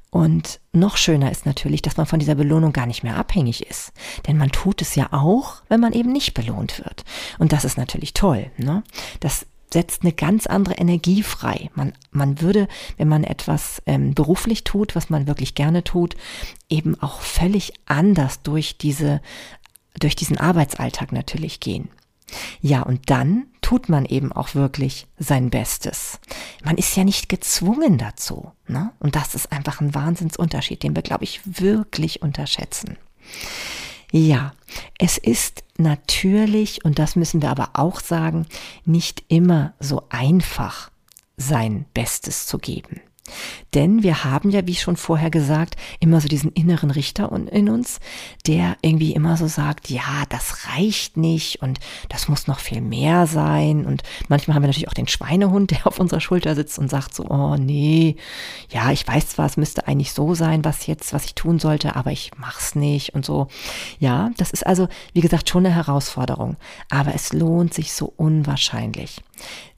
Und 0.09 0.61
noch 0.71 0.95
schöner 0.95 1.29
ist 1.29 1.45
natürlich, 1.45 1.81
dass 1.81 1.97
man 1.97 2.05
von 2.05 2.19
dieser 2.19 2.35
Belohnung 2.35 2.71
gar 2.71 2.85
nicht 2.85 3.03
mehr 3.03 3.17
abhängig 3.17 3.65
ist. 3.67 3.91
Denn 4.27 4.37
man 4.37 4.49
tut 4.49 4.81
es 4.81 4.95
ja 4.95 5.11
auch, 5.11 5.61
wenn 5.67 5.81
man 5.81 5.91
eben 5.91 6.13
nicht 6.13 6.33
belohnt 6.33 6.79
wird. 6.79 7.03
Und 7.37 7.51
das 7.51 7.65
ist 7.65 7.77
natürlich 7.77 8.13
toll. 8.13 8.49
Ne? 8.57 8.83
Das 9.19 9.45
setzt 9.73 10.03
eine 10.03 10.13
ganz 10.13 10.47
andere 10.47 10.75
Energie 10.75 11.21
frei. 11.21 11.69
Man, 11.75 11.91
man 12.11 12.39
würde, 12.39 12.69
wenn 12.95 13.09
man 13.09 13.25
etwas 13.25 13.81
ähm, 13.85 14.13
beruflich 14.13 14.63
tut, 14.63 14.95
was 14.95 15.09
man 15.09 15.27
wirklich 15.27 15.53
gerne 15.53 15.83
tut, 15.83 16.15
eben 16.69 16.97
auch 17.01 17.19
völlig 17.19 17.73
anders 17.85 18.41
durch 18.41 18.77
diese, 18.77 19.21
durch 19.99 20.15
diesen 20.15 20.37
Arbeitsalltag 20.37 21.11
natürlich 21.11 21.59
gehen. 21.59 21.89
Ja, 22.61 22.83
und 22.83 23.09
dann 23.09 23.47
tut 23.65 23.89
man 23.89 24.06
eben 24.06 24.32
auch 24.32 24.54
wirklich 24.54 25.08
sein 25.17 25.49
Bestes. 25.49 26.19
Man 26.63 26.78
ist 26.78 26.95
ja 26.95 27.04
nicht 27.04 27.30
gezwungen 27.30 27.97
dazu. 27.97 28.51
Ne? 28.67 28.91
Und 28.99 29.15
das 29.15 29.34
ist 29.34 29.51
einfach 29.51 29.82
ein 29.82 29.95
Wahnsinnsunterschied, 29.95 30.84
den 30.84 30.95
wir, 30.95 31.01
glaube 31.01 31.23
ich, 31.23 31.41
wirklich 31.45 32.21
unterschätzen. 32.21 32.95
Ja, 34.12 34.54
es 34.99 35.17
ist 35.17 35.63
natürlich, 35.80 36.86
und 36.86 36.99
das 36.99 37.15
müssen 37.15 37.41
wir 37.41 37.49
aber 37.49 37.71
auch 37.73 38.01
sagen, 38.01 38.45
nicht 38.86 39.23
immer 39.30 39.73
so 39.80 40.04
einfach, 40.10 40.91
sein 41.36 41.86
Bestes 41.95 42.45
zu 42.45 42.60
geben. 42.60 43.01
Denn 43.73 44.03
wir 44.03 44.23
haben 44.23 44.51
ja, 44.51 44.65
wie 44.67 44.75
schon 44.75 44.95
vorher 44.95 45.29
gesagt, 45.29 45.75
immer 45.99 46.21
so 46.21 46.27
diesen 46.27 46.51
inneren 46.51 46.91
Richter 46.91 47.31
in 47.51 47.69
uns, 47.69 47.99
der 48.47 48.77
irgendwie 48.81 49.13
immer 49.13 49.35
so 49.35 49.47
sagt, 49.47 49.89
ja, 49.89 50.23
das 50.29 50.67
reicht 50.67 51.17
nicht 51.17 51.61
und 51.61 51.79
das 52.09 52.27
muss 52.27 52.47
noch 52.47 52.59
viel 52.59 52.81
mehr 52.81 53.27
sein. 53.27 53.85
Und 53.85 54.03
manchmal 54.29 54.55
haben 54.55 54.63
wir 54.63 54.67
natürlich 54.67 54.88
auch 54.88 54.93
den 54.93 55.07
Schweinehund, 55.07 55.71
der 55.75 55.88
auf 55.88 55.99
unserer 55.99 56.21
Schulter 56.21 56.55
sitzt 56.55 56.79
und 56.79 56.89
sagt 56.89 57.13
so, 57.15 57.25
oh 57.25 57.55
nee, 57.57 58.15
ja, 58.69 58.91
ich 58.91 59.07
weiß 59.07 59.29
zwar, 59.29 59.47
es 59.47 59.57
müsste 59.57 59.88
eigentlich 59.88 60.13
so 60.13 60.35
sein, 60.35 60.63
was 60.63 60.88
jetzt, 60.88 61.11
was 61.13 61.25
ich 61.25 61.35
tun 61.35 61.59
sollte, 61.59 61.95
aber 61.95 62.11
ich 62.11 62.31
mach's 62.38 62.75
nicht 62.75 63.13
und 63.13 63.25
so. 63.25 63.47
Ja, 63.99 64.31
das 64.38 64.51
ist 64.51 64.65
also, 64.65 64.88
wie 65.13 65.21
gesagt, 65.21 65.49
schon 65.49 65.65
eine 65.65 65.75
Herausforderung. 65.75 66.57
Aber 66.89 67.13
es 67.13 67.33
lohnt 67.33 67.73
sich 67.73 67.93
so 67.93 68.13
unwahrscheinlich. 68.15 69.21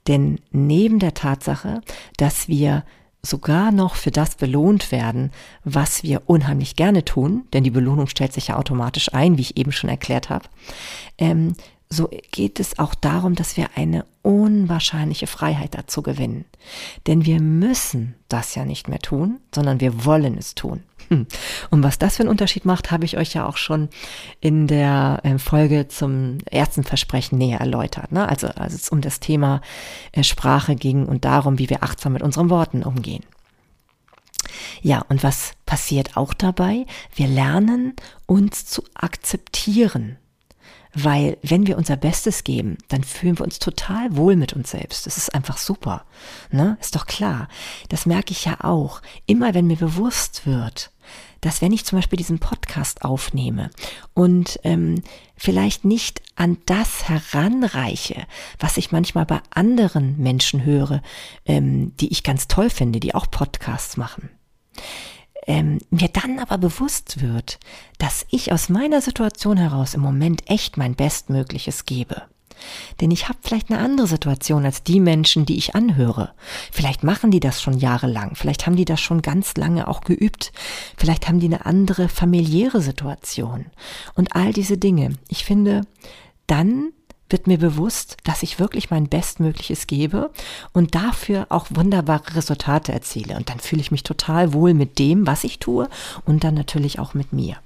Denn 0.06 0.40
neben 0.50 0.98
der 0.98 1.14
Tatsache, 1.14 1.82
dass 2.16 2.48
wir 2.48 2.84
sogar 3.28 3.72
noch 3.72 3.94
für 3.94 4.10
das 4.10 4.34
belohnt 4.36 4.92
werden, 4.92 5.30
was 5.64 6.02
wir 6.02 6.22
unheimlich 6.26 6.76
gerne 6.76 7.04
tun, 7.04 7.44
denn 7.52 7.64
die 7.64 7.70
Belohnung 7.70 8.06
stellt 8.06 8.32
sich 8.32 8.48
ja 8.48 8.56
automatisch 8.56 9.12
ein, 9.12 9.38
wie 9.38 9.42
ich 9.42 9.56
eben 9.56 9.72
schon 9.72 9.90
erklärt 9.90 10.30
habe, 10.30 10.46
ähm, 11.18 11.54
so 11.90 12.10
geht 12.32 12.60
es 12.60 12.78
auch 12.78 12.94
darum, 12.94 13.34
dass 13.34 13.56
wir 13.56 13.70
eine 13.74 14.04
unwahrscheinliche 14.22 15.26
Freiheit 15.26 15.74
dazu 15.74 16.02
gewinnen. 16.02 16.44
Denn 17.06 17.24
wir 17.24 17.40
müssen 17.40 18.14
das 18.28 18.54
ja 18.54 18.64
nicht 18.64 18.88
mehr 18.88 18.98
tun, 18.98 19.40
sondern 19.54 19.80
wir 19.80 20.04
wollen 20.04 20.36
es 20.36 20.54
tun. 20.54 20.82
Hm. 21.08 21.26
Und 21.70 21.82
was 21.82 21.98
das 21.98 22.16
für 22.16 22.24
einen 22.24 22.30
Unterschied 22.30 22.66
macht, 22.66 22.90
habe 22.90 23.06
ich 23.06 23.16
euch 23.16 23.32
ja 23.32 23.46
auch 23.46 23.56
schon 23.56 23.88
in 24.40 24.66
der 24.66 25.20
äh, 25.22 25.38
Folge 25.38 25.88
zum 25.88 26.38
ersten 26.50 26.84
Versprechen 26.84 27.38
näher 27.38 27.60
erläutert. 27.60 28.12
Ne? 28.12 28.28
Also, 28.28 28.48
als 28.48 28.74
es 28.74 28.90
um 28.90 29.00
das 29.00 29.18
Thema 29.18 29.62
äh, 30.12 30.22
Sprache 30.22 30.76
ging 30.76 31.06
und 31.06 31.24
darum, 31.24 31.58
wie 31.58 31.70
wir 31.70 31.82
achtsam 31.82 32.12
mit 32.12 32.22
unseren 32.22 32.50
Worten 32.50 32.82
umgehen. 32.82 33.24
Ja, 34.82 35.04
und 35.08 35.22
was 35.22 35.52
passiert 35.64 36.18
auch 36.18 36.34
dabei? 36.34 36.84
Wir 37.14 37.28
lernen 37.28 37.94
uns 38.26 38.66
zu 38.66 38.82
akzeptieren 38.94 40.18
weil 40.94 41.38
wenn 41.42 41.66
wir 41.66 41.76
unser 41.76 41.96
Bestes 41.96 42.44
geben, 42.44 42.78
dann 42.88 43.04
fühlen 43.04 43.38
wir 43.38 43.44
uns 43.44 43.58
total 43.58 44.16
wohl 44.16 44.36
mit 44.36 44.52
uns 44.52 44.70
selbst. 44.70 45.06
Das 45.06 45.16
ist 45.16 45.34
einfach 45.34 45.58
super. 45.58 46.04
Ne? 46.50 46.76
Ist 46.80 46.96
doch 46.96 47.06
klar. 47.06 47.48
Das 47.88 48.06
merke 48.06 48.32
ich 48.32 48.44
ja 48.44 48.58
auch. 48.62 49.02
Immer 49.26 49.54
wenn 49.54 49.66
mir 49.66 49.76
bewusst 49.76 50.46
wird, 50.46 50.90
dass 51.40 51.62
wenn 51.62 51.72
ich 51.72 51.84
zum 51.84 51.98
Beispiel 51.98 52.16
diesen 52.16 52.38
Podcast 52.38 53.02
aufnehme 53.02 53.70
und 54.14 54.58
ähm, 54.64 55.02
vielleicht 55.36 55.84
nicht 55.84 56.20
an 56.36 56.58
das 56.66 57.08
heranreiche, 57.08 58.26
was 58.58 58.76
ich 58.76 58.92
manchmal 58.92 59.26
bei 59.26 59.40
anderen 59.50 60.18
Menschen 60.18 60.64
höre, 60.64 61.02
ähm, 61.46 61.96
die 61.96 62.08
ich 62.08 62.22
ganz 62.22 62.48
toll 62.48 62.70
finde, 62.70 63.00
die 63.00 63.14
auch 63.14 63.30
Podcasts 63.30 63.96
machen, 63.96 64.30
ähm, 65.48 65.78
mir 65.90 66.08
dann 66.08 66.38
aber 66.38 66.58
bewusst 66.58 67.22
wird, 67.22 67.58
dass 67.96 68.26
ich 68.30 68.52
aus 68.52 68.68
meiner 68.68 69.00
Situation 69.00 69.56
heraus 69.56 69.94
im 69.94 70.02
Moment 70.02 70.48
echt 70.48 70.76
mein 70.76 70.94
Bestmögliches 70.94 71.86
gebe, 71.86 72.22
Denn 73.00 73.10
ich 73.10 73.28
habe 73.28 73.38
vielleicht 73.42 73.70
eine 73.70 73.80
andere 73.80 74.06
Situation 74.06 74.64
als 74.64 74.82
die 74.82 75.00
Menschen, 75.00 75.46
die 75.46 75.56
ich 75.56 75.74
anhöre. 75.74 76.32
Vielleicht 76.70 77.02
machen 77.02 77.30
die 77.30 77.40
das 77.40 77.62
schon 77.62 77.78
jahrelang, 77.78 78.34
vielleicht 78.34 78.66
haben 78.66 78.76
die 78.76 78.84
das 78.84 79.00
schon 79.00 79.22
ganz 79.22 79.56
lange 79.56 79.88
auch 79.88 80.02
geübt, 80.02 80.52
vielleicht 80.96 81.28
haben 81.28 81.40
die 81.40 81.46
eine 81.46 81.64
andere 81.64 82.08
familiäre 82.08 82.82
Situation 82.82 83.66
und 84.14 84.36
all 84.36 84.52
diese 84.52 84.76
Dinge. 84.76 85.14
Ich 85.28 85.44
finde, 85.44 85.82
dann 86.46 86.92
wird 87.30 87.46
mir 87.46 87.58
bewusst, 87.58 88.16
dass 88.24 88.42
ich 88.42 88.58
wirklich 88.58 88.90
mein 88.90 89.08
Bestmögliches 89.08 89.86
gebe 89.86 90.30
und 90.72 90.94
dafür 90.94 91.46
auch 91.50 91.66
wunderbare 91.70 92.36
Resultate 92.36 92.92
erziele. 92.92 93.36
Und 93.36 93.50
dann 93.50 93.60
fühle 93.60 93.82
ich 93.82 93.90
mich 93.90 94.02
total 94.02 94.52
wohl 94.52 94.74
mit 94.74 94.98
dem, 94.98 95.26
was 95.26 95.44
ich 95.44 95.58
tue 95.58 95.88
und 96.24 96.44
dann 96.44 96.54
natürlich 96.54 96.98
auch 96.98 97.14
mit 97.14 97.32
mir. 97.32 97.56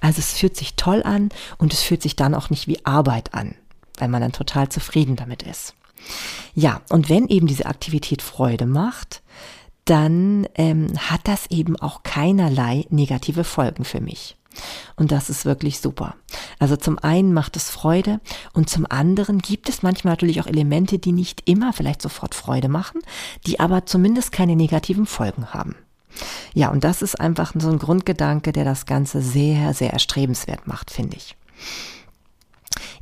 Also 0.00 0.18
es 0.18 0.34
fühlt 0.34 0.56
sich 0.56 0.74
toll 0.74 1.02
an 1.02 1.30
und 1.58 1.72
es 1.72 1.82
fühlt 1.82 2.02
sich 2.02 2.16
dann 2.16 2.34
auch 2.34 2.50
nicht 2.50 2.66
wie 2.66 2.84
Arbeit 2.84 3.34
an, 3.34 3.54
weil 3.98 4.08
man 4.08 4.20
dann 4.20 4.32
total 4.32 4.68
zufrieden 4.68 5.16
damit 5.16 5.42
ist. 5.42 5.74
Ja, 6.54 6.82
und 6.90 7.08
wenn 7.08 7.28
eben 7.28 7.46
diese 7.46 7.66
Aktivität 7.66 8.22
Freude 8.22 8.66
macht, 8.66 9.22
dann 9.84 10.46
ähm, 10.54 10.88
hat 10.96 11.22
das 11.24 11.46
eben 11.50 11.76
auch 11.76 12.02
keinerlei 12.02 12.86
negative 12.90 13.44
Folgen 13.44 13.84
für 13.84 14.00
mich. 14.00 14.36
Und 14.96 15.12
das 15.12 15.30
ist 15.30 15.44
wirklich 15.44 15.80
super. 15.80 16.14
Also 16.58 16.76
zum 16.76 16.98
einen 16.98 17.32
macht 17.32 17.56
es 17.56 17.70
Freude 17.70 18.20
und 18.52 18.68
zum 18.70 18.86
anderen 18.88 19.38
gibt 19.38 19.68
es 19.68 19.82
manchmal 19.82 20.12
natürlich 20.12 20.40
auch 20.40 20.46
Elemente, 20.46 20.98
die 20.98 21.12
nicht 21.12 21.48
immer 21.48 21.72
vielleicht 21.72 22.02
sofort 22.02 22.34
Freude 22.34 22.68
machen, 22.68 23.00
die 23.46 23.60
aber 23.60 23.86
zumindest 23.86 24.32
keine 24.32 24.56
negativen 24.56 25.06
Folgen 25.06 25.52
haben. 25.52 25.76
Ja, 26.52 26.70
und 26.70 26.84
das 26.84 27.02
ist 27.02 27.20
einfach 27.20 27.52
so 27.58 27.70
ein 27.70 27.78
Grundgedanke, 27.78 28.52
der 28.52 28.64
das 28.64 28.86
Ganze 28.86 29.20
sehr, 29.20 29.74
sehr 29.74 29.92
erstrebenswert 29.92 30.66
macht, 30.66 30.90
finde 30.90 31.16
ich. 31.16 31.36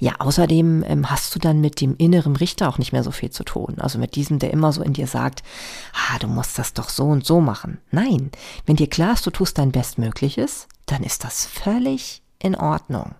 Ja, 0.02 0.16
außerdem 0.18 0.82
ähm, 0.84 1.12
hast 1.12 1.32
du 1.32 1.38
dann 1.38 1.60
mit 1.60 1.80
dem 1.80 1.94
inneren 1.96 2.34
Richter 2.34 2.68
auch 2.68 2.78
nicht 2.78 2.90
mehr 2.90 3.04
so 3.04 3.12
viel 3.12 3.30
zu 3.30 3.44
tun. 3.44 3.76
Also 3.78 4.00
mit 4.00 4.16
diesem, 4.16 4.40
der 4.40 4.50
immer 4.52 4.72
so 4.72 4.82
in 4.82 4.94
dir 4.94 5.06
sagt, 5.06 5.44
ah, 5.92 6.18
du 6.18 6.26
musst 6.26 6.58
das 6.58 6.74
doch 6.74 6.88
so 6.88 7.04
und 7.04 7.24
so 7.24 7.40
machen. 7.40 7.78
Nein, 7.92 8.32
wenn 8.66 8.74
dir 8.74 8.88
klar 8.88 9.12
ist, 9.12 9.24
du 9.24 9.30
tust 9.30 9.58
dein 9.58 9.70
Bestmögliches, 9.70 10.66
dann 10.86 11.04
ist 11.04 11.22
das 11.22 11.46
völlig 11.46 12.20
in 12.40 12.56
Ordnung. 12.56 13.14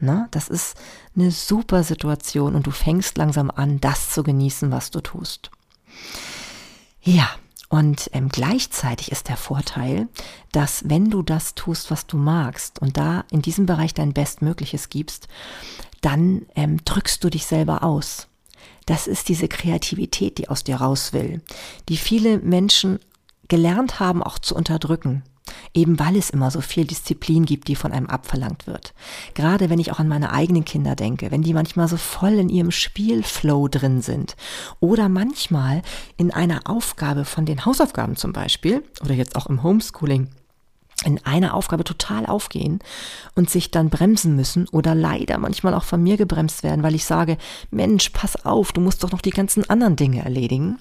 Na, 0.00 0.26
das 0.32 0.48
ist 0.48 0.76
eine 1.14 1.30
super 1.30 1.84
Situation 1.84 2.56
und 2.56 2.66
du 2.66 2.72
fängst 2.72 3.16
langsam 3.18 3.48
an, 3.48 3.80
das 3.80 4.10
zu 4.10 4.24
genießen, 4.24 4.72
was 4.72 4.90
du 4.90 5.00
tust. 5.02 5.52
Ja, 7.02 7.28
und 7.68 8.10
ähm, 8.12 8.28
gleichzeitig 8.28 9.10
ist 9.10 9.28
der 9.28 9.36
Vorteil, 9.36 10.08
dass 10.52 10.88
wenn 10.88 11.10
du 11.10 11.22
das 11.22 11.54
tust, 11.54 11.90
was 11.90 12.06
du 12.06 12.16
magst 12.16 12.80
und 12.80 12.96
da 12.96 13.24
in 13.30 13.42
diesem 13.42 13.66
Bereich 13.66 13.92
dein 13.92 14.12
Bestmögliches 14.12 14.88
gibst, 14.88 15.26
dann 16.00 16.46
ähm, 16.54 16.84
drückst 16.84 17.22
du 17.22 17.30
dich 17.30 17.46
selber 17.46 17.82
aus. 17.82 18.28
Das 18.86 19.06
ist 19.06 19.28
diese 19.28 19.48
Kreativität, 19.48 20.38
die 20.38 20.48
aus 20.48 20.64
dir 20.64 20.76
raus 20.76 21.12
will, 21.12 21.42
die 21.88 21.96
viele 21.96 22.38
Menschen 22.38 23.00
gelernt 23.48 24.00
haben, 24.00 24.22
auch 24.22 24.38
zu 24.38 24.54
unterdrücken 24.54 25.22
eben 25.74 25.98
weil 25.98 26.16
es 26.16 26.30
immer 26.30 26.50
so 26.50 26.60
viel 26.60 26.84
Disziplin 26.84 27.44
gibt, 27.44 27.68
die 27.68 27.76
von 27.76 27.92
einem 27.92 28.06
abverlangt 28.06 28.66
wird. 28.66 28.94
Gerade 29.34 29.70
wenn 29.70 29.78
ich 29.78 29.92
auch 29.92 29.98
an 29.98 30.08
meine 30.08 30.32
eigenen 30.32 30.64
Kinder 30.64 30.96
denke, 30.96 31.30
wenn 31.30 31.42
die 31.42 31.54
manchmal 31.54 31.88
so 31.88 31.96
voll 31.96 32.34
in 32.34 32.48
ihrem 32.48 32.70
Spielflow 32.70 33.68
drin 33.68 34.02
sind 34.02 34.36
oder 34.80 35.08
manchmal 35.08 35.82
in 36.16 36.32
einer 36.32 36.62
Aufgabe 36.64 37.24
von 37.24 37.46
den 37.46 37.64
Hausaufgaben 37.64 38.16
zum 38.16 38.32
Beispiel 38.32 38.82
oder 39.04 39.14
jetzt 39.14 39.36
auch 39.36 39.46
im 39.46 39.62
Homeschooling 39.62 40.30
in 41.04 41.24
einer 41.24 41.54
Aufgabe 41.54 41.84
total 41.84 42.26
aufgehen 42.26 42.78
und 43.34 43.50
sich 43.50 43.70
dann 43.70 43.90
bremsen 43.90 44.34
müssen 44.34 44.66
oder 44.68 44.94
leider 44.94 45.38
manchmal 45.38 45.74
auch 45.74 45.84
von 45.84 46.02
mir 46.02 46.16
gebremst 46.16 46.62
werden, 46.62 46.82
weil 46.82 46.94
ich 46.94 47.04
sage, 47.04 47.36
Mensch, 47.70 48.10
pass 48.10 48.44
auf, 48.46 48.72
du 48.72 48.80
musst 48.80 49.04
doch 49.04 49.12
noch 49.12 49.20
die 49.20 49.30
ganzen 49.30 49.68
anderen 49.68 49.96
Dinge 49.96 50.24
erledigen. 50.24 50.78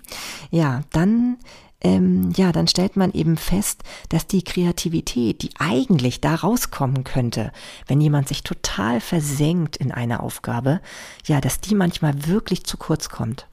Ja, 0.52 0.82
dann 0.92 1.38
ähm, 1.82 2.32
ja, 2.36 2.52
dann 2.52 2.68
stellt 2.68 2.96
man 2.96 3.12
eben 3.12 3.38
fest, 3.38 3.84
dass 4.10 4.26
die 4.26 4.44
Kreativität, 4.44 5.44
die 5.44 5.52
eigentlich 5.60 6.20
da 6.20 6.34
rauskommen 6.34 7.04
könnte, 7.04 7.52
wenn 7.88 8.02
jemand 8.02 8.28
sich 8.28 8.44
total 8.44 9.02
versenkt 9.02 9.78
in 9.78 9.92
einer 9.92 10.24
Aufgabe, 10.24 10.82
ja, 11.26 11.42
dass 11.42 11.60
die 11.60 11.76
manchmal 11.76 12.28
wirklich 12.28 12.64
zu 12.64 12.78
kurz 12.78 13.10
kommt. 13.10 13.46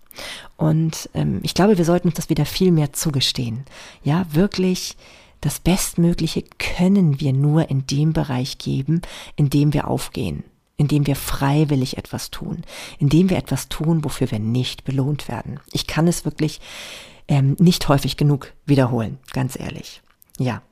Und 0.56 1.10
ähm, 1.14 1.40
ich 1.42 1.54
glaube, 1.54 1.76
wir 1.76 1.84
sollten 1.84 2.08
uns 2.08 2.16
das 2.16 2.30
wieder 2.30 2.46
viel 2.46 2.70
mehr 2.70 2.92
zugestehen. 2.92 3.64
Ja, 4.02 4.24
wirklich 4.30 4.96
das 5.42 5.60
Bestmögliche 5.60 6.42
können 6.58 7.20
wir 7.20 7.34
nur 7.34 7.68
in 7.68 7.86
dem 7.86 8.14
Bereich 8.14 8.56
geben, 8.56 9.02
in 9.36 9.50
dem 9.50 9.74
wir 9.74 9.88
aufgehen 9.88 10.44
indem 10.78 11.06
wir 11.06 11.14
freiwillig 11.14 11.96
etwas 11.96 12.32
tun, 12.32 12.62
indem 12.98 13.30
wir 13.30 13.36
etwas 13.36 13.68
tun, 13.68 14.02
wofür 14.02 14.30
wir 14.32 14.40
nicht 14.40 14.82
belohnt 14.82 15.28
werden. 15.28 15.60
Ich 15.70 15.86
kann 15.86 16.08
es 16.08 16.24
wirklich 16.24 16.60
ähm, 17.28 17.56
nicht 17.60 17.88
häufig 17.88 18.16
genug 18.16 18.52
wiederholen, 18.66 19.18
ganz 19.32 19.56
ehrlich. 19.56 20.02
Ja, 20.38 20.62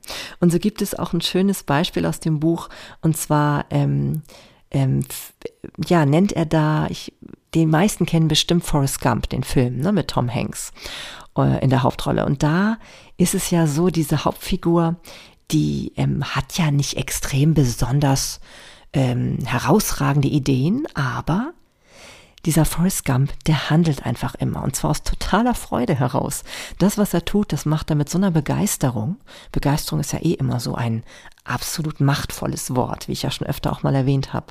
und 0.41 0.51
so 0.51 0.59
gibt 0.59 0.81
es 0.81 0.97
auch 0.97 1.13
ein 1.13 1.21
schönes 1.21 1.63
Beispiel 1.63 2.05
aus 2.05 2.19
dem 2.19 2.41
Buch, 2.41 2.67
und 3.01 3.15
zwar, 3.15 3.65
ähm, 3.69 4.23
ähm, 4.71 5.03
ja, 5.85 6.05
nennt 6.05 6.31
er 6.33 6.45
da, 6.45 6.87
ich, 6.89 7.13
den 7.53 7.69
meisten 7.69 8.05
kennen 8.05 8.27
bestimmt 8.27 8.65
Forrest 8.65 9.01
Gump, 9.01 9.29
den 9.29 9.43
Film, 9.43 9.77
ne, 9.77 9.91
mit 9.91 10.07
Tom 10.09 10.33
Hanks 10.33 10.71
äh, 11.37 11.63
in 11.63 11.69
der 11.69 11.83
Hauptrolle. 11.83 12.25
Und 12.25 12.43
da 12.43 12.77
ist 13.17 13.35
es 13.35 13.51
ja 13.51 13.67
so, 13.67 13.89
diese 13.89 14.25
Hauptfigur, 14.25 14.95
die 15.51 15.91
ähm, 15.97 16.23
hat 16.23 16.57
ja 16.57 16.71
nicht 16.71 16.97
extrem 16.97 17.53
besonders 17.53 18.39
ähm, 18.93 19.39
herausragende 19.45 20.27
Ideen, 20.27 20.87
aber 20.93 21.53
dieser 22.45 22.65
Forrest 22.65 23.05
Gump, 23.05 23.31
der 23.45 23.69
handelt 23.69 24.05
einfach 24.05 24.35
immer 24.35 24.63
und 24.63 24.75
zwar 24.75 24.91
aus 24.91 25.03
totaler 25.03 25.53
Freude 25.53 25.95
heraus. 25.95 26.43
Das, 26.79 26.97
was 26.97 27.13
er 27.13 27.25
tut, 27.25 27.53
das 27.53 27.65
macht 27.65 27.89
er 27.89 27.95
mit 27.95 28.09
so 28.09 28.17
einer 28.17 28.31
Begeisterung. 28.31 29.17
Begeisterung 29.51 29.99
ist 29.99 30.13
ja 30.13 30.19
eh 30.19 30.33
immer 30.33 30.59
so 30.59 30.75
ein 30.75 31.03
absolut 31.43 31.99
machtvolles 31.99 32.75
Wort, 32.75 33.07
wie 33.07 33.13
ich 33.13 33.23
ja 33.23 33.31
schon 33.31 33.47
öfter 33.47 33.71
auch 33.71 33.83
mal 33.83 33.95
erwähnt 33.95 34.33
habe. 34.33 34.47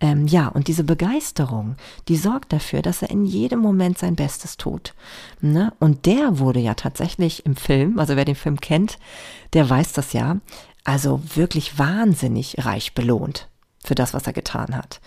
Ähm, 0.00 0.26
ja, 0.26 0.48
und 0.48 0.68
diese 0.68 0.84
Begeisterung, 0.84 1.76
die 2.08 2.16
sorgt 2.16 2.52
dafür, 2.52 2.82
dass 2.82 3.02
er 3.02 3.10
in 3.10 3.24
jedem 3.24 3.60
Moment 3.60 3.98
sein 3.98 4.16
Bestes 4.16 4.56
tut. 4.56 4.94
Ne? 5.40 5.72
Und 5.80 6.06
der 6.06 6.38
wurde 6.38 6.60
ja 6.60 6.74
tatsächlich 6.74 7.44
im 7.46 7.56
Film, 7.56 7.98
also 7.98 8.16
wer 8.16 8.24
den 8.24 8.36
Film 8.36 8.60
kennt, 8.60 8.98
der 9.52 9.68
weiß 9.68 9.92
das 9.92 10.12
ja, 10.12 10.36
also 10.84 11.20
wirklich 11.34 11.78
wahnsinnig 11.78 12.56
reich 12.64 12.94
belohnt 12.94 13.48
für 13.84 13.94
das, 13.94 14.14
was 14.14 14.26
er 14.26 14.32
getan 14.32 14.76
hat 14.76 15.00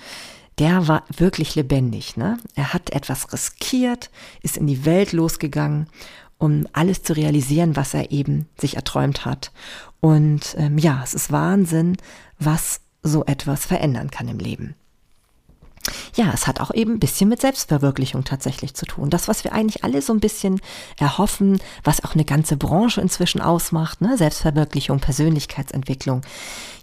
der 0.59 0.87
war 0.87 1.03
wirklich 1.15 1.55
lebendig. 1.55 2.17
Ne? 2.17 2.37
Er 2.55 2.73
hat 2.73 2.91
etwas 2.91 3.31
riskiert, 3.33 4.09
ist 4.41 4.57
in 4.57 4.67
die 4.67 4.85
Welt 4.85 5.11
losgegangen, 5.11 5.87
um 6.37 6.67
alles 6.73 7.03
zu 7.03 7.13
realisieren, 7.13 7.75
was 7.75 7.93
er 7.93 8.11
eben 8.11 8.47
sich 8.57 8.75
erträumt 8.75 9.25
hat. 9.25 9.51
Und 9.99 10.55
ähm, 10.57 10.77
ja, 10.77 11.01
es 11.03 11.13
ist 11.13 11.31
Wahnsinn, 11.31 11.97
was 12.39 12.81
so 13.03 13.25
etwas 13.25 13.65
verändern 13.65 14.11
kann 14.11 14.27
im 14.27 14.39
Leben. 14.39 14.75
Ja, 16.15 16.31
es 16.33 16.47
hat 16.47 16.61
auch 16.61 16.73
eben 16.73 16.93
ein 16.93 16.99
bisschen 16.99 17.29
mit 17.29 17.41
Selbstverwirklichung 17.41 18.23
tatsächlich 18.23 18.73
zu 18.73 18.85
tun. 18.85 19.09
Das, 19.09 19.27
was 19.27 19.43
wir 19.43 19.53
eigentlich 19.53 19.83
alle 19.83 20.01
so 20.01 20.13
ein 20.13 20.19
bisschen 20.19 20.61
erhoffen, 20.99 21.59
was 21.83 22.03
auch 22.03 22.13
eine 22.13 22.25
ganze 22.25 22.57
Branche 22.57 23.01
inzwischen 23.01 23.41
ausmacht, 23.41 24.01
ne? 24.01 24.17
Selbstverwirklichung, 24.17 24.99
Persönlichkeitsentwicklung. 24.99 26.21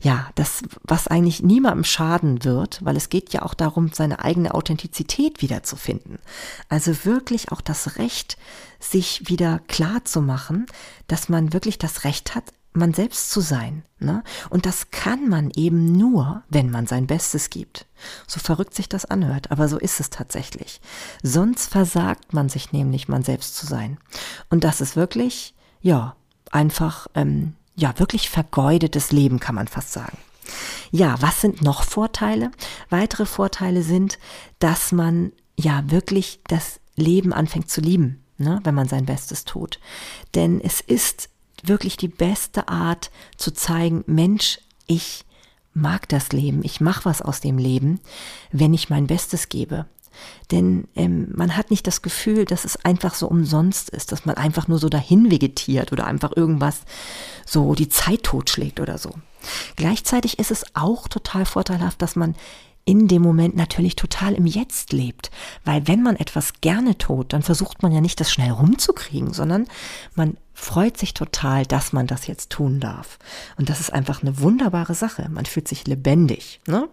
Ja, 0.02 0.28
das, 0.34 0.62
was 0.82 1.08
eigentlich 1.08 1.42
niemandem 1.42 1.84
schaden 1.84 2.44
wird, 2.44 2.84
weil 2.84 2.96
es 2.96 3.08
geht 3.08 3.32
ja 3.32 3.42
auch 3.42 3.54
darum, 3.54 3.90
seine 3.92 4.20
eigene 4.24 4.54
Authentizität 4.54 5.42
wiederzufinden. 5.42 6.18
Also 6.68 7.04
wirklich 7.04 7.52
auch 7.52 7.60
das 7.60 7.98
Recht, 7.98 8.36
sich 8.80 9.28
wieder 9.28 9.60
klar 9.68 10.04
zu 10.04 10.20
machen, 10.20 10.66
dass 11.06 11.28
man 11.28 11.52
wirklich 11.52 11.78
das 11.78 12.04
Recht 12.04 12.34
hat, 12.34 12.44
man 12.72 12.94
selbst 12.94 13.30
zu 13.30 13.40
sein. 13.40 13.84
Ne? 13.98 14.22
Und 14.50 14.66
das 14.66 14.90
kann 14.90 15.28
man 15.28 15.50
eben 15.54 15.92
nur, 15.92 16.42
wenn 16.48 16.70
man 16.70 16.86
sein 16.86 17.06
Bestes 17.06 17.50
gibt. 17.50 17.86
So 18.26 18.40
verrückt 18.40 18.74
sich 18.74 18.88
das 18.88 19.04
anhört, 19.04 19.50
aber 19.50 19.68
so 19.68 19.78
ist 19.78 20.00
es 20.00 20.10
tatsächlich. 20.10 20.80
Sonst 21.22 21.70
versagt 21.70 22.32
man 22.32 22.48
sich 22.48 22.72
nämlich, 22.72 23.08
man 23.08 23.22
selbst 23.22 23.56
zu 23.56 23.66
sein. 23.66 23.98
Und 24.50 24.64
das 24.64 24.80
ist 24.80 24.96
wirklich, 24.96 25.54
ja, 25.80 26.16
einfach, 26.50 27.06
ähm, 27.14 27.54
ja, 27.74 27.98
wirklich 27.98 28.30
vergeudetes 28.30 29.12
Leben, 29.12 29.40
kann 29.40 29.54
man 29.54 29.68
fast 29.68 29.92
sagen. 29.92 30.18
Ja, 30.90 31.16
was 31.20 31.40
sind 31.40 31.62
noch 31.62 31.84
Vorteile? 31.84 32.50
Weitere 32.90 33.26
Vorteile 33.26 33.82
sind, 33.82 34.18
dass 34.58 34.92
man 34.92 35.32
ja 35.56 35.90
wirklich 35.90 36.40
das 36.48 36.80
Leben 36.96 37.32
anfängt 37.32 37.70
zu 37.70 37.80
lieben, 37.80 38.22
ne, 38.36 38.60
wenn 38.64 38.74
man 38.74 38.88
sein 38.88 39.06
Bestes 39.06 39.44
tut. 39.44 39.78
Denn 40.34 40.60
es 40.60 40.80
ist 40.80 41.30
wirklich 41.62 41.96
die 41.96 42.08
beste 42.08 42.68
Art 42.68 43.10
zu 43.36 43.52
zeigen, 43.52 44.04
Mensch, 44.06 44.58
ich 44.86 45.24
mag 45.74 46.08
das 46.08 46.32
Leben, 46.32 46.64
ich 46.64 46.80
mache 46.80 47.04
was 47.04 47.22
aus 47.22 47.40
dem 47.40 47.58
Leben, 47.58 48.00
wenn 48.50 48.74
ich 48.74 48.90
mein 48.90 49.06
Bestes 49.06 49.48
gebe. 49.48 49.86
Denn 50.50 50.88
ähm, 50.94 51.28
man 51.34 51.56
hat 51.56 51.70
nicht 51.70 51.86
das 51.86 52.02
Gefühl, 52.02 52.44
dass 52.44 52.64
es 52.64 52.84
einfach 52.84 53.14
so 53.14 53.28
umsonst 53.28 53.88
ist, 53.88 54.12
dass 54.12 54.26
man 54.26 54.36
einfach 54.36 54.68
nur 54.68 54.78
so 54.78 54.90
dahin 54.90 55.30
vegetiert 55.30 55.92
oder 55.92 56.06
einfach 56.06 56.36
irgendwas 56.36 56.82
so 57.46 57.74
die 57.74 57.88
Zeit 57.88 58.24
totschlägt 58.24 58.78
oder 58.78 58.98
so. 58.98 59.14
Gleichzeitig 59.76 60.38
ist 60.38 60.50
es 60.50 60.64
auch 60.74 61.08
total 61.08 61.46
vorteilhaft, 61.46 62.02
dass 62.02 62.14
man 62.16 62.34
in 62.84 63.06
dem 63.08 63.22
Moment 63.22 63.56
natürlich 63.56 63.96
total 63.96 64.34
im 64.34 64.46
Jetzt 64.46 64.92
lebt. 64.92 65.30
Weil 65.64 65.86
wenn 65.86 66.02
man 66.02 66.16
etwas 66.16 66.54
gerne 66.60 66.98
tut, 66.98 67.32
dann 67.32 67.42
versucht 67.42 67.82
man 67.82 67.92
ja 67.92 68.00
nicht, 68.00 68.20
das 68.20 68.32
schnell 68.32 68.50
rumzukriegen, 68.50 69.32
sondern 69.32 69.68
man 70.14 70.36
freut 70.54 70.96
sich 70.96 71.14
total, 71.14 71.64
dass 71.64 71.92
man 71.92 72.06
das 72.06 72.26
jetzt 72.26 72.50
tun 72.50 72.78
darf. 72.78 73.18
Und 73.56 73.68
das 73.68 73.80
ist 73.80 73.92
einfach 73.92 74.22
eine 74.22 74.40
wunderbare 74.40 74.94
Sache. 74.94 75.28
Man 75.30 75.46
fühlt 75.46 75.66
sich 75.66 75.86
lebendig. 75.86 76.60
Ne? 76.66 76.88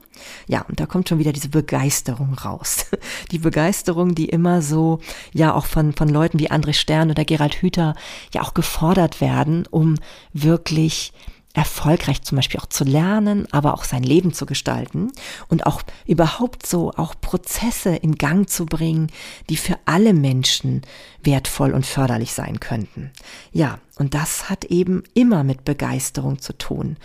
Ja, 0.48 0.62
und 0.62 0.80
da 0.80 0.86
kommt 0.86 1.10
schon 1.10 1.20
wieder 1.20 1.34
diese 1.34 1.50
Begeisterung 1.50 2.34
raus. 2.34 2.86
Die 3.32 3.40
Begeisterung, 3.40 4.16
die 4.16 4.30
immer 4.30 4.62
so, 4.62 5.00
ja, 5.34 5.54
auch 5.54 5.66
von, 5.66 5.94
von 5.94 6.10
Leuten 6.10 6.40
wie 6.40 6.50
André 6.50 6.74
Stern 6.74 7.12
oder 7.12 7.26
Gerald 7.26 7.62
Hüther 7.62 7.96
ja 8.34 8.42
auch 8.42 8.54
gefordert 8.54 9.22
werden, 9.22 9.68
um 9.70 9.96
wirklich 10.34 11.14
erfolgreich 11.54 12.22
zum 12.22 12.36
Beispiel 12.36 12.60
auch 12.60 12.68
zu 12.68 12.84
lernen, 12.84 13.48
aber 13.52 13.74
auch 13.74 13.84
sein 13.84 14.04
Leben 14.04 14.34
zu 14.34 14.46
gestalten 14.46 15.12
und 15.48 15.66
auch 15.66 15.82
überhaupt 16.06 16.66
so 16.66 16.92
auch 16.92 17.16
Prozesse 17.20 17.96
in 17.96 18.16
Gang 18.16 18.48
zu 18.48 18.66
bringen, 18.66 19.08
die 19.50 19.58
für 19.58 19.78
alle 19.86 20.14
Menschen 20.14 20.84
wertvoll 21.24 21.74
und 21.74 21.86
förderlich 21.86 22.34
sein 22.34 22.60
könnten. 22.60 23.12
Ja, 23.52 23.80
und 23.98 24.14
das 24.14 24.50
hat 24.50 24.66
eben 24.66 25.04
immer 25.16 25.44
mit 25.44 25.66
Begeisterung 25.66 26.40
zu 26.40 26.58
tun 26.58 26.98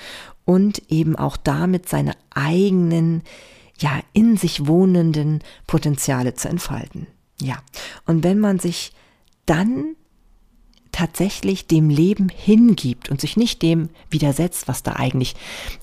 und 0.44 0.82
eben 0.90 1.16
auch 1.16 1.38
damit 1.38 1.88
seine 1.88 2.12
eigenen, 2.34 3.22
ja, 3.78 3.98
in 4.12 4.36
sich 4.36 4.66
wohnenden 4.66 5.42
Potenziale 5.66 6.34
zu 6.34 6.48
entfalten. 6.48 7.06
Ja, 7.40 7.56
und 8.06 8.22
wenn 8.24 8.38
man 8.38 8.58
sich 8.58 8.92
dann 9.46 9.96
tatsächlich 10.94 11.66
dem 11.66 11.90
Leben 11.90 12.28
hingibt 12.28 13.10
und 13.10 13.20
sich 13.20 13.36
nicht 13.36 13.62
dem 13.62 13.88
widersetzt, 14.10 14.68
was 14.68 14.84
da 14.84 14.92
eigentlich 14.92 15.34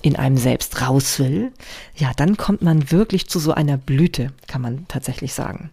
in 0.02 0.15
einem 0.15 0.38
selbst 0.38 0.82
raus 0.82 1.19
will, 1.19 1.52
ja, 1.97 2.12
dann 2.15 2.38
kommt 2.38 2.62
man 2.62 2.91
wirklich 2.91 3.28
zu 3.28 3.38
so 3.38 3.52
einer 3.52 3.76
Blüte, 3.76 4.32
kann 4.47 4.62
man 4.62 4.88
tatsächlich 4.88 5.34
sagen. 5.34 5.69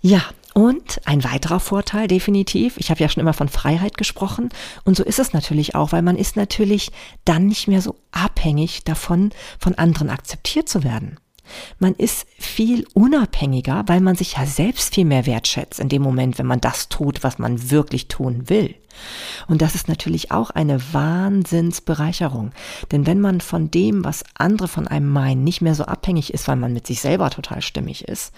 Ja, 0.00 0.24
und 0.54 1.00
ein 1.04 1.22
weiterer 1.22 1.60
Vorteil 1.60 2.08
definitiv, 2.08 2.76
ich 2.78 2.90
habe 2.90 3.00
ja 3.00 3.08
schon 3.08 3.20
immer 3.20 3.32
von 3.32 3.48
Freiheit 3.48 3.96
gesprochen 3.96 4.48
und 4.84 4.96
so 4.96 5.04
ist 5.04 5.20
es 5.20 5.32
natürlich 5.32 5.76
auch, 5.76 5.92
weil 5.92 6.02
man 6.02 6.16
ist 6.16 6.34
natürlich 6.34 6.90
dann 7.24 7.46
nicht 7.46 7.68
mehr 7.68 7.80
so 7.80 7.94
abhängig 8.10 8.82
davon, 8.82 9.30
von 9.60 9.76
anderen 9.76 10.10
akzeptiert 10.10 10.68
zu 10.68 10.82
werden. 10.82 11.16
Man 11.78 11.94
ist 11.94 12.26
viel 12.38 12.86
unabhängiger, 12.94 13.84
weil 13.86 14.00
man 14.00 14.16
sich 14.16 14.34
ja 14.34 14.46
selbst 14.46 14.94
viel 14.94 15.04
mehr 15.04 15.26
wertschätzt 15.26 15.80
in 15.80 15.88
dem 15.88 16.02
Moment, 16.02 16.38
wenn 16.38 16.46
man 16.46 16.60
das 16.60 16.88
tut, 16.88 17.22
was 17.22 17.38
man 17.38 17.70
wirklich 17.70 18.08
tun 18.08 18.48
will. 18.48 18.74
Und 19.48 19.62
das 19.62 19.74
ist 19.74 19.88
natürlich 19.88 20.30
auch 20.30 20.50
eine 20.50 20.80
Wahnsinnsbereicherung. 20.92 22.52
Denn 22.90 23.06
wenn 23.06 23.20
man 23.20 23.40
von 23.40 23.70
dem, 23.70 24.04
was 24.04 24.24
andere 24.34 24.68
von 24.68 24.86
einem 24.86 25.08
meinen, 25.08 25.44
nicht 25.44 25.62
mehr 25.62 25.74
so 25.74 25.84
abhängig 25.84 26.32
ist, 26.32 26.48
weil 26.48 26.56
man 26.56 26.72
mit 26.72 26.86
sich 26.86 27.00
selber 27.00 27.30
total 27.30 27.62
stimmig 27.62 28.06
ist, 28.06 28.32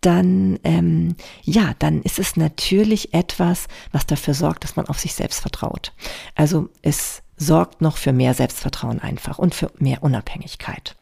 dann, 0.00 0.58
ähm, 0.64 1.16
ja, 1.42 1.74
dann 1.78 2.02
ist 2.02 2.18
es 2.18 2.36
natürlich 2.36 3.14
etwas, 3.14 3.68
was 3.92 4.06
dafür 4.06 4.34
sorgt, 4.34 4.64
dass 4.64 4.76
man 4.76 4.86
auf 4.86 4.98
sich 4.98 5.14
selbst 5.14 5.40
vertraut. 5.40 5.92
Also 6.34 6.68
es 6.82 7.22
sorgt 7.36 7.80
noch 7.80 7.96
für 7.96 8.12
mehr 8.12 8.34
Selbstvertrauen 8.34 9.00
einfach 9.00 9.38
und 9.38 9.54
für 9.54 9.70
mehr 9.78 10.02
Unabhängigkeit. 10.02 10.96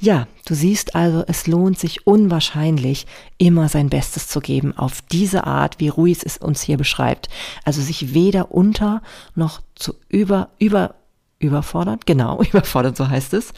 Ja, 0.00 0.26
du 0.46 0.54
siehst 0.54 0.94
also, 0.94 1.24
es 1.26 1.46
lohnt 1.46 1.78
sich 1.78 2.06
unwahrscheinlich, 2.06 3.06
immer 3.38 3.68
sein 3.68 3.88
Bestes 3.88 4.28
zu 4.28 4.40
geben 4.40 4.76
auf 4.76 5.02
diese 5.02 5.44
Art, 5.44 5.80
wie 5.80 5.88
Ruiz 5.88 6.22
es 6.22 6.36
uns 6.36 6.62
hier 6.62 6.76
beschreibt. 6.76 7.28
Also 7.64 7.82
sich 7.82 8.14
weder 8.14 8.52
unter 8.52 9.02
noch 9.34 9.60
zu 9.74 9.94
über, 10.08 10.50
über 10.58 10.94
überfordert, 11.38 12.06
genau, 12.06 12.42
überfordert, 12.52 12.96
so 12.96 13.08
heißt 13.08 13.34
es. 13.34 13.52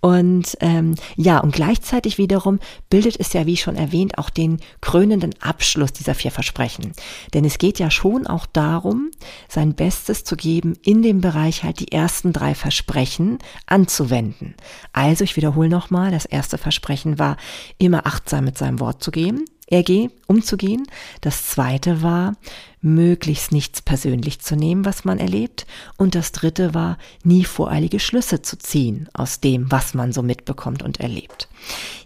Und 0.00 0.58
ähm, 0.60 0.96
ja, 1.16 1.38
und 1.38 1.54
gleichzeitig 1.54 2.18
wiederum 2.18 2.58
bildet 2.90 3.18
es 3.18 3.32
ja, 3.32 3.46
wie 3.46 3.56
schon 3.56 3.74
erwähnt, 3.74 4.18
auch 4.18 4.28
den 4.28 4.60
krönenden 4.82 5.34
Abschluss 5.40 5.94
dieser 5.94 6.14
vier 6.14 6.30
Versprechen. 6.30 6.92
Denn 7.32 7.46
es 7.46 7.56
geht 7.56 7.78
ja 7.78 7.90
schon 7.90 8.26
auch 8.26 8.44
darum, 8.44 9.10
sein 9.48 9.74
Bestes 9.74 10.22
zu 10.22 10.36
geben, 10.36 10.74
in 10.82 11.00
dem 11.00 11.22
Bereich 11.22 11.62
halt 11.62 11.80
die 11.80 11.90
ersten 11.90 12.34
drei 12.34 12.54
Versprechen 12.54 13.38
anzuwenden. 13.66 14.54
Also, 14.92 15.24
ich 15.24 15.36
wiederhole 15.36 15.70
nochmal, 15.70 16.10
das 16.10 16.26
erste 16.26 16.58
Versprechen 16.58 17.18
war, 17.18 17.38
immer 17.78 18.06
achtsam 18.06 18.44
mit 18.44 18.58
seinem 18.58 18.80
Wort 18.80 19.02
zu 19.02 19.10
gehen. 19.10 19.46
RG 19.72 20.10
umzugehen. 20.26 20.86
Das 21.20 21.48
zweite 21.48 22.02
war, 22.02 22.34
möglichst 22.80 23.52
nichts 23.52 23.80
persönlich 23.80 24.40
zu 24.40 24.56
nehmen, 24.56 24.84
was 24.84 25.04
man 25.04 25.18
erlebt. 25.18 25.66
Und 25.96 26.14
das 26.14 26.32
dritte 26.32 26.74
war, 26.74 26.98
nie 27.22 27.44
voreilige 27.44 28.00
Schlüsse 28.00 28.42
zu 28.42 28.58
ziehen 28.58 29.08
aus 29.14 29.40
dem, 29.40 29.70
was 29.70 29.94
man 29.94 30.12
so 30.12 30.22
mitbekommt 30.22 30.82
und 30.82 31.00
erlebt. 31.00 31.48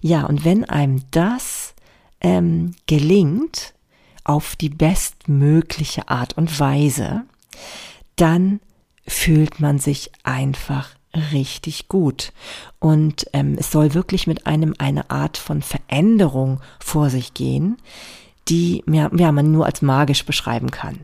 Ja, 0.01 0.25
und 0.27 0.45
wenn 0.45 0.65
einem 0.65 1.03
das 1.11 1.75
ähm, 2.21 2.75
gelingt, 2.87 3.75
auf 4.25 4.57
die 4.57 4.69
bestmögliche 4.69 6.09
Art 6.09 6.37
und 6.37 6.61
Weise, 6.61 7.25
dann 8.17 8.61
fühlt 9.07 9.59
man 9.59 9.79
sich 9.79 10.11
einfach 10.23 10.98
richtig 11.33 11.89
gut. 11.89 12.33
Und 12.79 13.27
ähm, 13.33 13.57
es 13.59 13.71
soll 13.71 13.95
wirklich 13.95 14.27
mit 14.27 14.47
einem 14.47 14.75
eine 14.79 15.11
Art 15.11 15.37
von 15.37 15.63
Veränderung 15.63 16.61
vor 16.81 17.11
sich 17.11 17.35
gehen, 17.35 17.79
die 18.49 18.85
ja, 18.87 19.11
ja 19.15 19.33
man 19.33 19.51
nur 19.51 19.67
als 19.67 19.83
magisch 19.83 20.25
beschreiben 20.25 20.71
kann. 20.71 21.01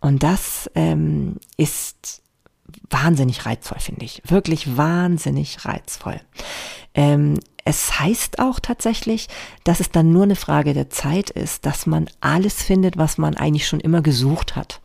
Und 0.00 0.22
das 0.22 0.70
ähm, 0.74 1.36
ist 1.56 2.22
wahnsinnig 2.88 3.46
reizvoll, 3.46 3.78
finde 3.80 4.04
ich. 4.04 4.22
Wirklich 4.24 4.76
wahnsinnig 4.76 5.64
reizvoll. 5.64 6.20
Ähm, 6.94 7.38
es 7.64 8.00
heißt 8.00 8.38
auch 8.38 8.58
tatsächlich, 8.58 9.28
dass 9.64 9.80
es 9.80 9.90
dann 9.90 10.12
nur 10.12 10.24
eine 10.24 10.36
Frage 10.36 10.74
der 10.74 10.90
Zeit 10.90 11.30
ist, 11.30 11.66
dass 11.66 11.86
man 11.86 12.08
alles 12.20 12.62
findet, 12.62 12.96
was 12.96 13.18
man 13.18 13.36
eigentlich 13.36 13.66
schon 13.68 13.80
immer 13.80 14.02
gesucht 14.02 14.56
hat. 14.56 14.80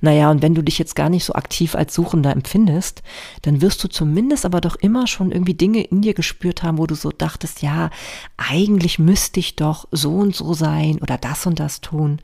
Naja, 0.00 0.30
und 0.30 0.42
wenn 0.42 0.54
du 0.54 0.62
dich 0.62 0.78
jetzt 0.78 0.96
gar 0.96 1.08
nicht 1.08 1.24
so 1.24 1.34
aktiv 1.34 1.74
als 1.74 1.94
Suchender 1.94 2.32
empfindest, 2.32 3.02
dann 3.42 3.60
wirst 3.60 3.82
du 3.84 3.88
zumindest 3.88 4.44
aber 4.44 4.60
doch 4.60 4.76
immer 4.76 5.06
schon 5.06 5.32
irgendwie 5.32 5.54
Dinge 5.54 5.82
in 5.82 6.02
dir 6.02 6.14
gespürt 6.14 6.62
haben, 6.62 6.78
wo 6.78 6.86
du 6.86 6.94
so 6.94 7.10
dachtest, 7.10 7.62
ja, 7.62 7.90
eigentlich 8.36 8.98
müsste 8.98 9.40
ich 9.40 9.56
doch 9.56 9.86
so 9.90 10.16
und 10.16 10.34
so 10.34 10.54
sein 10.54 10.98
oder 11.00 11.18
das 11.18 11.46
und 11.46 11.60
das 11.60 11.80
tun. 11.80 12.20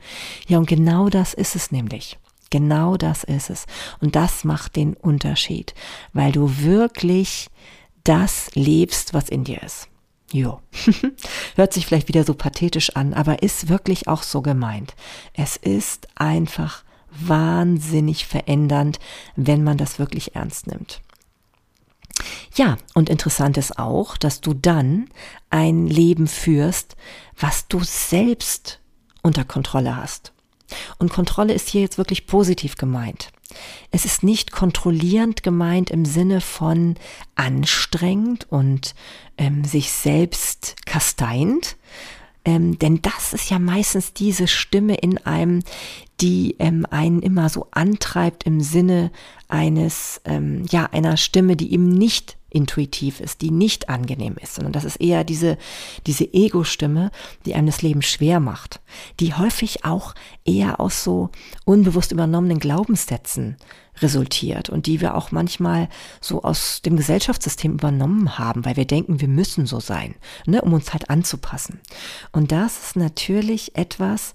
Ja, 0.47 0.57
und 0.57 0.67
genau 0.67 1.09
das 1.09 1.33
ist 1.33 1.55
es 1.55 1.71
nämlich. 1.71 2.17
Genau 2.49 2.97
das 2.97 3.23
ist 3.23 3.49
es. 3.49 3.65
Und 4.01 4.15
das 4.15 4.43
macht 4.43 4.75
den 4.75 4.93
Unterschied, 4.93 5.73
weil 6.13 6.31
du 6.31 6.59
wirklich 6.59 7.47
das 8.03 8.51
lebst, 8.53 9.13
was 9.13 9.29
in 9.29 9.43
dir 9.43 9.63
ist. 9.63 9.87
Jo. 10.31 10.61
Hört 11.55 11.73
sich 11.73 11.85
vielleicht 11.85 12.07
wieder 12.07 12.23
so 12.23 12.33
pathetisch 12.33 12.95
an, 12.95 13.13
aber 13.13 13.43
ist 13.43 13.69
wirklich 13.69 14.07
auch 14.07 14.23
so 14.23 14.41
gemeint. 14.41 14.95
Es 15.33 15.57
ist 15.57 16.07
einfach 16.15 16.83
wahnsinnig 17.11 18.25
verändernd, 18.25 18.99
wenn 19.35 19.63
man 19.63 19.77
das 19.77 19.99
wirklich 19.99 20.35
ernst 20.35 20.67
nimmt. 20.67 21.01
Ja, 22.55 22.77
und 22.93 23.09
interessant 23.09 23.57
ist 23.57 23.79
auch, 23.79 24.17
dass 24.17 24.41
du 24.41 24.53
dann 24.53 25.09
ein 25.49 25.87
Leben 25.87 26.27
führst, 26.27 26.95
was 27.39 27.67
du 27.67 27.83
selbst 27.83 28.79
unter 29.21 29.45
Kontrolle 29.45 29.95
hast. 29.95 30.33
Und 30.97 31.11
Kontrolle 31.11 31.53
ist 31.53 31.69
hier 31.69 31.81
jetzt 31.81 31.97
wirklich 31.97 32.27
positiv 32.27 32.75
gemeint. 32.75 33.31
Es 33.91 34.05
ist 34.05 34.23
nicht 34.23 34.51
kontrollierend 34.51 35.43
gemeint 35.43 35.89
im 35.89 36.05
Sinne 36.05 36.39
von 36.39 36.95
anstrengend 37.35 38.47
und 38.49 38.95
ähm, 39.37 39.65
sich 39.65 39.91
selbst 39.91 40.75
kasteint, 40.85 41.75
ähm, 42.43 42.79
denn 42.79 43.01
das 43.01 43.33
ist 43.33 43.49
ja 43.49 43.59
meistens 43.59 44.13
diese 44.13 44.47
Stimme 44.47 44.95
in 44.95 45.17
einem, 45.19 45.63
die 46.19 46.55
ähm, 46.59 46.85
einen 46.89 47.21
immer 47.21 47.49
so 47.49 47.67
antreibt 47.71 48.43
im 48.43 48.61
Sinne 48.61 49.11
eines, 49.47 50.21
ähm, 50.25 50.65
ja, 50.69 50.85
einer 50.91 51.17
Stimme, 51.17 51.55
die 51.55 51.73
eben 51.73 51.89
nicht 51.89 52.37
intuitiv 52.51 53.19
ist, 53.19 53.41
die 53.41 53.51
nicht 53.51 53.89
angenehm 53.89 54.35
ist, 54.41 54.55
sondern 54.55 54.73
das 54.73 54.83
ist 54.83 54.97
eher 54.97 55.23
diese, 55.23 55.57
diese 56.05 56.31
Ego-Stimme, 56.33 57.11
die 57.45 57.55
einem 57.55 57.67
das 57.67 57.81
Leben 57.81 58.01
schwer 58.01 58.39
macht, 58.39 58.81
die 59.19 59.33
häufig 59.33 59.85
auch 59.85 60.13
eher 60.45 60.79
aus 60.79 61.03
so 61.03 61.29
unbewusst 61.65 62.11
übernommenen 62.11 62.59
Glaubenssätzen 62.59 63.57
resultiert 63.99 64.69
und 64.69 64.85
die 64.85 65.01
wir 65.01 65.15
auch 65.15 65.31
manchmal 65.31 65.89
so 66.21 66.43
aus 66.43 66.81
dem 66.81 66.97
Gesellschaftssystem 66.97 67.73
übernommen 67.73 68.37
haben, 68.37 68.65
weil 68.65 68.77
wir 68.77 68.85
denken, 68.85 69.21
wir 69.21 69.27
müssen 69.27 69.65
so 69.65 69.79
sein, 69.79 70.15
ne, 70.45 70.61
um 70.61 70.73
uns 70.73 70.93
halt 70.93 71.09
anzupassen. 71.09 71.79
Und 72.31 72.51
das 72.51 72.85
ist 72.85 72.95
natürlich 72.95 73.75
etwas, 73.75 74.33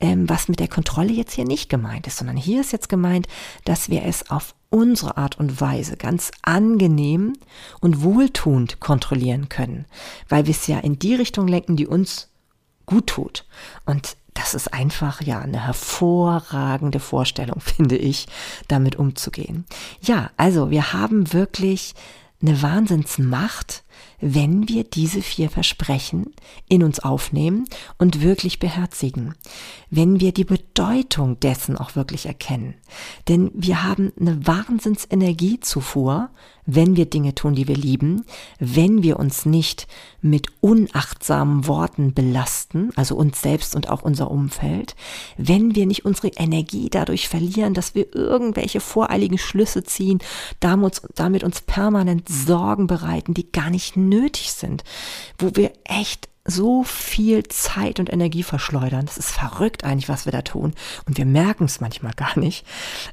ähm, 0.00 0.28
was 0.28 0.48
mit 0.48 0.60
der 0.60 0.68
Kontrolle 0.68 1.12
jetzt 1.12 1.34
hier 1.34 1.46
nicht 1.46 1.68
gemeint 1.68 2.06
ist, 2.06 2.18
sondern 2.18 2.36
hier 2.36 2.60
ist 2.60 2.72
jetzt 2.72 2.88
gemeint, 2.88 3.26
dass 3.64 3.88
wir 3.88 4.04
es 4.04 4.30
auf 4.30 4.54
unsere 4.70 5.16
Art 5.16 5.38
und 5.38 5.60
Weise 5.60 5.96
ganz 5.96 6.30
angenehm 6.42 7.34
und 7.80 8.02
wohltuend 8.02 8.80
kontrollieren 8.80 9.48
können, 9.48 9.86
weil 10.28 10.46
wir 10.46 10.52
es 10.52 10.66
ja 10.66 10.78
in 10.78 10.98
die 10.98 11.14
Richtung 11.14 11.48
lenken, 11.48 11.76
die 11.76 11.86
uns 11.86 12.28
gut 12.86 13.06
tut. 13.06 13.46
Und 13.86 14.16
das 14.34 14.54
ist 14.54 14.72
einfach 14.72 15.20
ja 15.22 15.40
eine 15.40 15.64
hervorragende 15.64 17.00
Vorstellung, 17.00 17.60
finde 17.76 17.96
ich, 17.96 18.26
damit 18.68 18.96
umzugehen. 18.96 19.64
Ja, 20.00 20.30
also 20.36 20.70
wir 20.70 20.92
haben 20.92 21.32
wirklich 21.32 21.94
eine 22.40 22.62
Wahnsinnsmacht, 22.62 23.82
wenn 24.20 24.68
wir 24.68 24.84
diese 24.84 25.22
vier 25.22 25.50
Versprechen 25.50 26.32
in 26.68 26.82
uns 26.82 27.00
aufnehmen 27.00 27.66
und 27.98 28.22
wirklich 28.22 28.58
beherzigen. 28.58 29.34
Wenn 29.90 30.20
wir 30.20 30.32
die 30.32 30.44
Bedeutung 30.44 31.40
dessen 31.40 31.76
auch 31.76 31.96
wirklich 31.96 32.26
erkennen. 32.26 32.74
Denn 33.28 33.50
wir 33.54 33.84
haben 33.84 34.12
eine 34.18 34.46
Wahnsinnsenergiezufuhr, 34.46 36.30
wenn 36.70 36.96
wir 36.96 37.06
Dinge 37.06 37.34
tun, 37.34 37.54
die 37.54 37.66
wir 37.66 37.76
lieben, 37.76 38.26
wenn 38.58 39.02
wir 39.02 39.18
uns 39.18 39.46
nicht 39.46 39.88
mit 40.20 40.48
unachtsamen 40.60 41.66
Worten 41.66 42.12
belasten, 42.12 42.90
also 42.94 43.16
uns 43.16 43.40
selbst 43.40 43.74
und 43.74 43.88
auch 43.88 44.02
unser 44.02 44.30
Umfeld, 44.30 44.94
wenn 45.38 45.74
wir 45.74 45.86
nicht 45.86 46.04
unsere 46.04 46.28
Energie 46.28 46.90
dadurch 46.90 47.26
verlieren, 47.26 47.72
dass 47.72 47.94
wir 47.94 48.14
irgendwelche 48.14 48.80
voreiligen 48.80 49.38
Schlüsse 49.38 49.82
ziehen, 49.82 50.18
damit, 50.60 51.00
damit 51.14 51.42
uns 51.42 51.62
permanent 51.62 52.28
Sorgen 52.28 52.86
bereiten, 52.86 53.32
die 53.32 53.50
gar 53.50 53.70
nicht 53.70 53.96
nötig 54.08 54.52
sind, 54.52 54.84
wo 55.38 55.54
wir 55.54 55.72
echt 55.84 56.28
so 56.44 56.82
viel 56.82 57.44
Zeit 57.44 58.00
und 58.00 58.10
Energie 58.10 58.42
verschleudern. 58.42 59.04
Das 59.06 59.18
ist 59.18 59.30
verrückt 59.30 59.84
eigentlich, 59.84 60.08
was 60.08 60.24
wir 60.24 60.32
da 60.32 60.42
tun. 60.42 60.72
Und 61.06 61.18
wir 61.18 61.26
merken 61.26 61.64
es 61.64 61.80
manchmal 61.80 62.12
gar 62.14 62.38
nicht. 62.38 62.64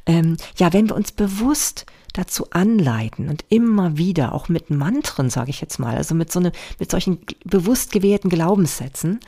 Ähm, 0.06 0.38
ja, 0.58 0.72
wenn 0.72 0.88
wir 0.90 0.96
uns 0.96 1.12
bewusst 1.12 1.86
dazu 2.14 2.50
anleiten 2.52 3.28
und 3.28 3.44
immer 3.50 3.98
wieder, 3.98 4.34
auch 4.34 4.48
mit 4.48 4.70
Mantren, 4.70 5.30
sage 5.30 5.50
ich 5.50 5.60
jetzt 5.60 5.80
mal, 5.80 5.98
also 5.98 6.16
mit 6.16 6.32
so 6.32 6.40
eine, 6.40 6.54
mit 6.80 6.90
solchen 6.90 7.20
bewusst 7.44 7.92
gewählten 7.92 8.30
Glaubenssätzen, 8.30 9.20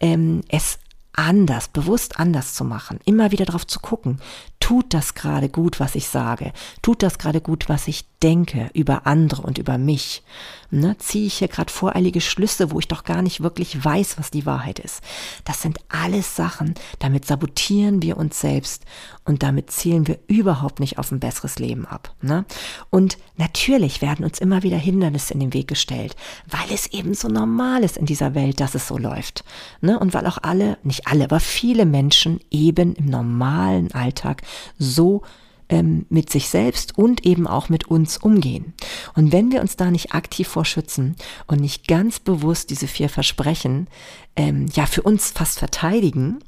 ähm, 0.00 0.42
es 0.48 0.78
anders, 1.18 1.66
bewusst 1.66 2.20
anders 2.20 2.54
zu 2.54 2.64
machen, 2.64 3.00
immer 3.04 3.32
wieder 3.32 3.44
darauf 3.44 3.66
zu 3.66 3.80
gucken, 3.80 4.20
tut 4.60 4.94
das 4.94 5.14
gerade 5.14 5.48
gut, 5.48 5.80
was 5.80 5.96
ich 5.96 6.06
sage, 6.06 6.52
tut 6.80 7.02
das 7.02 7.18
gerade 7.18 7.40
gut, 7.40 7.68
was 7.68 7.88
ich 7.88 8.04
denke 8.22 8.70
über 8.72 9.04
andere 9.06 9.42
und 9.42 9.58
über 9.58 9.78
mich. 9.78 10.22
Ne, 10.70 10.96
ziehe 10.98 11.26
ich 11.26 11.38
hier 11.38 11.48
gerade 11.48 11.72
voreilige 11.72 12.20
Schlüsse, 12.20 12.70
wo 12.70 12.78
ich 12.78 12.86
doch 12.86 13.02
gar 13.02 13.22
nicht 13.22 13.42
wirklich 13.42 13.84
weiß, 13.84 14.18
was 14.18 14.30
die 14.30 14.46
Wahrheit 14.46 14.78
ist. 14.78 15.02
Das 15.44 15.60
sind 15.60 15.78
alles 15.88 16.36
Sachen, 16.36 16.74
damit 17.00 17.24
sabotieren 17.24 18.00
wir 18.00 18.16
uns 18.16 18.38
selbst 18.38 18.84
und 19.28 19.42
damit 19.42 19.70
zielen 19.70 20.08
wir 20.08 20.18
überhaupt 20.26 20.80
nicht 20.80 20.98
auf 20.98 21.12
ein 21.12 21.20
besseres 21.20 21.58
Leben 21.58 21.84
ab. 21.84 22.14
Ne? 22.22 22.46
Und 22.88 23.18
natürlich 23.36 24.00
werden 24.00 24.24
uns 24.24 24.38
immer 24.38 24.62
wieder 24.62 24.78
Hindernisse 24.78 25.34
in 25.34 25.40
den 25.40 25.52
Weg 25.52 25.68
gestellt, 25.68 26.16
weil 26.48 26.74
es 26.74 26.86
eben 26.86 27.12
so 27.12 27.28
normal 27.28 27.84
ist 27.84 27.98
in 27.98 28.06
dieser 28.06 28.34
Welt, 28.34 28.58
dass 28.58 28.74
es 28.74 28.88
so 28.88 28.96
läuft. 28.96 29.44
Ne? 29.82 29.98
Und 29.98 30.14
weil 30.14 30.26
auch 30.26 30.38
alle, 30.40 30.78
nicht 30.82 31.06
alle, 31.06 31.24
aber 31.24 31.40
viele 31.40 31.84
Menschen 31.84 32.40
eben 32.50 32.94
im 32.94 33.04
normalen 33.04 33.92
Alltag 33.92 34.40
so 34.78 35.20
ähm, 35.68 36.06
mit 36.08 36.30
sich 36.30 36.48
selbst 36.48 36.96
und 36.96 37.26
eben 37.26 37.46
auch 37.46 37.68
mit 37.68 37.88
uns 37.88 38.16
umgehen. 38.16 38.72
Und 39.14 39.32
wenn 39.32 39.52
wir 39.52 39.60
uns 39.60 39.76
da 39.76 39.90
nicht 39.90 40.14
aktiv 40.14 40.48
vorschützen 40.48 41.16
und 41.46 41.60
nicht 41.60 41.86
ganz 41.86 42.18
bewusst 42.18 42.70
diese 42.70 42.86
vier 42.86 43.10
Versprechen 43.10 43.88
ähm, 44.36 44.66
ja 44.72 44.86
für 44.86 45.02
uns 45.02 45.30
fast 45.32 45.58
verteidigen, 45.58 46.38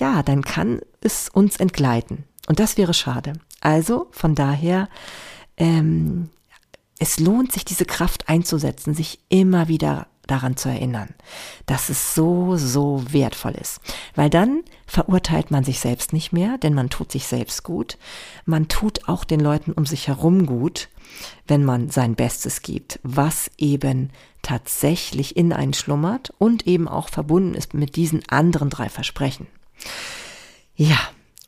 ja, 0.00 0.22
dann 0.22 0.42
kann 0.42 0.80
es 1.00 1.28
uns 1.28 1.56
entgleiten. 1.56 2.24
Und 2.48 2.58
das 2.58 2.76
wäre 2.76 2.94
schade. 2.94 3.34
Also 3.60 4.08
von 4.10 4.34
daher, 4.34 4.88
ähm, 5.56 6.30
es 6.98 7.20
lohnt 7.20 7.52
sich, 7.52 7.64
diese 7.64 7.84
Kraft 7.84 8.28
einzusetzen, 8.28 8.94
sich 8.94 9.20
immer 9.28 9.68
wieder 9.68 10.06
daran 10.26 10.56
zu 10.56 10.68
erinnern, 10.68 11.14
dass 11.66 11.88
es 11.88 12.14
so, 12.14 12.56
so 12.56 13.02
wertvoll 13.10 13.52
ist. 13.52 13.80
Weil 14.14 14.30
dann 14.30 14.62
verurteilt 14.86 15.50
man 15.50 15.64
sich 15.64 15.80
selbst 15.80 16.12
nicht 16.12 16.32
mehr, 16.32 16.56
denn 16.58 16.74
man 16.74 16.88
tut 16.88 17.10
sich 17.10 17.26
selbst 17.26 17.64
gut. 17.64 17.98
Man 18.44 18.68
tut 18.68 19.08
auch 19.08 19.24
den 19.24 19.40
Leuten 19.40 19.72
um 19.72 19.86
sich 19.86 20.08
herum 20.08 20.46
gut, 20.46 20.88
wenn 21.48 21.64
man 21.64 21.90
sein 21.90 22.14
Bestes 22.14 22.62
gibt, 22.62 23.00
was 23.02 23.50
eben 23.58 24.10
tatsächlich 24.42 25.36
in 25.36 25.52
einen 25.52 25.74
schlummert 25.74 26.32
und 26.38 26.66
eben 26.66 26.88
auch 26.88 27.08
verbunden 27.08 27.54
ist 27.54 27.74
mit 27.74 27.96
diesen 27.96 28.22
anderen 28.28 28.70
drei 28.70 28.88
Versprechen. 28.88 29.46
Ja, 30.74 30.98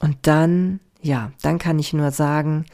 und 0.00 0.18
dann, 0.22 0.80
ja, 1.00 1.32
dann 1.42 1.58
kann 1.58 1.78
ich 1.78 1.92
nur 1.92 2.10
sagen, 2.10 2.66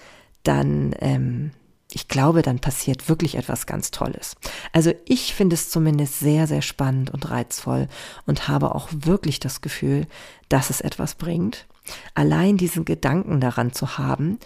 dann 0.42 0.94
ähm, 1.00 1.52
ich 1.90 2.08
glaube, 2.08 2.42
dann 2.42 2.58
passiert 2.58 3.08
wirklich 3.08 3.36
etwas 3.36 3.66
ganz 3.66 3.90
Tolles. 3.90 4.36
Also 4.72 4.92
ich 5.06 5.34
finde 5.34 5.54
es 5.54 5.70
zumindest 5.70 6.18
sehr, 6.18 6.46
sehr 6.46 6.60
spannend 6.62 7.10
und 7.10 7.30
reizvoll 7.30 7.88
und 8.26 8.46
habe 8.48 8.74
auch 8.74 8.88
wirklich 8.92 9.40
das 9.40 9.62
Gefühl, 9.62 10.06
dass 10.48 10.70
es 10.70 10.80
etwas 10.82 11.14
bringt. 11.14 11.66
Allein 12.14 12.58
diesen 12.58 12.84
Gedanken 12.84 13.40
daran 13.40 13.72
zu 13.72 13.96
haben, 13.96 14.38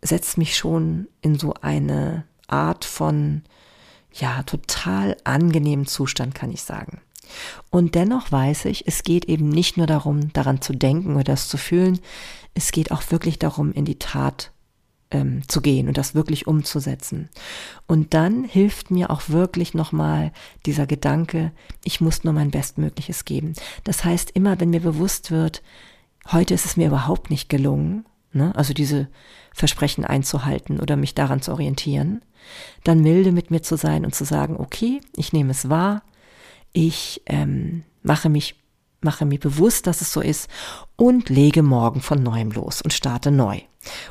setzt 0.00 0.38
mich 0.38 0.56
schon 0.56 1.08
in 1.22 1.36
so 1.36 1.54
eine 1.60 2.24
Art 2.46 2.84
von, 2.84 3.42
ja, 4.12 4.44
total 4.44 5.16
angenehmen 5.24 5.86
Zustand, 5.86 6.36
kann 6.36 6.52
ich 6.52 6.62
sagen. 6.62 7.00
Und 7.70 7.94
dennoch 7.94 8.30
weiß 8.32 8.66
ich, 8.66 8.86
es 8.86 9.02
geht 9.02 9.26
eben 9.26 9.48
nicht 9.48 9.76
nur 9.76 9.86
darum, 9.86 10.32
daran 10.32 10.60
zu 10.60 10.72
denken 10.72 11.14
oder 11.14 11.24
das 11.24 11.48
zu 11.48 11.56
fühlen, 11.56 11.98
es 12.54 12.72
geht 12.72 12.90
auch 12.90 13.02
wirklich 13.10 13.38
darum, 13.38 13.72
in 13.72 13.84
die 13.84 13.98
Tat 13.98 14.52
ähm, 15.10 15.42
zu 15.48 15.60
gehen 15.60 15.88
und 15.88 15.98
das 15.98 16.14
wirklich 16.14 16.46
umzusetzen. 16.46 17.28
Und 17.86 18.14
dann 18.14 18.44
hilft 18.44 18.90
mir 18.90 19.10
auch 19.10 19.28
wirklich 19.28 19.74
nochmal 19.74 20.32
dieser 20.64 20.86
Gedanke, 20.86 21.52
ich 21.84 22.00
muss 22.00 22.24
nur 22.24 22.32
mein 22.32 22.50
Bestmögliches 22.50 23.24
geben. 23.24 23.54
Das 23.84 24.04
heißt, 24.04 24.30
immer 24.32 24.58
wenn 24.60 24.70
mir 24.70 24.80
bewusst 24.80 25.30
wird, 25.30 25.62
heute 26.32 26.54
ist 26.54 26.64
es 26.64 26.76
mir 26.76 26.88
überhaupt 26.88 27.30
nicht 27.30 27.48
gelungen, 27.48 28.04
ne, 28.32 28.52
also 28.56 28.74
diese 28.74 29.08
Versprechen 29.52 30.04
einzuhalten 30.04 30.80
oder 30.80 30.96
mich 30.96 31.14
daran 31.14 31.40
zu 31.40 31.52
orientieren, 31.52 32.22
dann 32.84 33.00
milde 33.00 33.32
mit 33.32 33.50
mir 33.50 33.62
zu 33.62 33.76
sein 33.76 34.04
und 34.04 34.14
zu 34.14 34.24
sagen, 34.24 34.56
okay, 34.56 35.00
ich 35.16 35.32
nehme 35.32 35.50
es 35.50 35.68
wahr, 35.68 36.02
ich 36.76 37.22
ähm, 37.24 37.84
mache 38.02 38.28
mich 38.28 38.54
mache 39.00 39.24
mir 39.24 39.38
bewusst, 39.38 39.86
dass 39.86 40.00
es 40.00 40.12
so 40.12 40.20
ist 40.20 40.48
und 40.96 41.28
lege 41.28 41.62
morgen 41.62 42.00
von 42.00 42.22
neuem 42.22 42.50
los 42.50 42.82
und 42.82 42.92
starte 42.92 43.30
neu. 43.30 43.60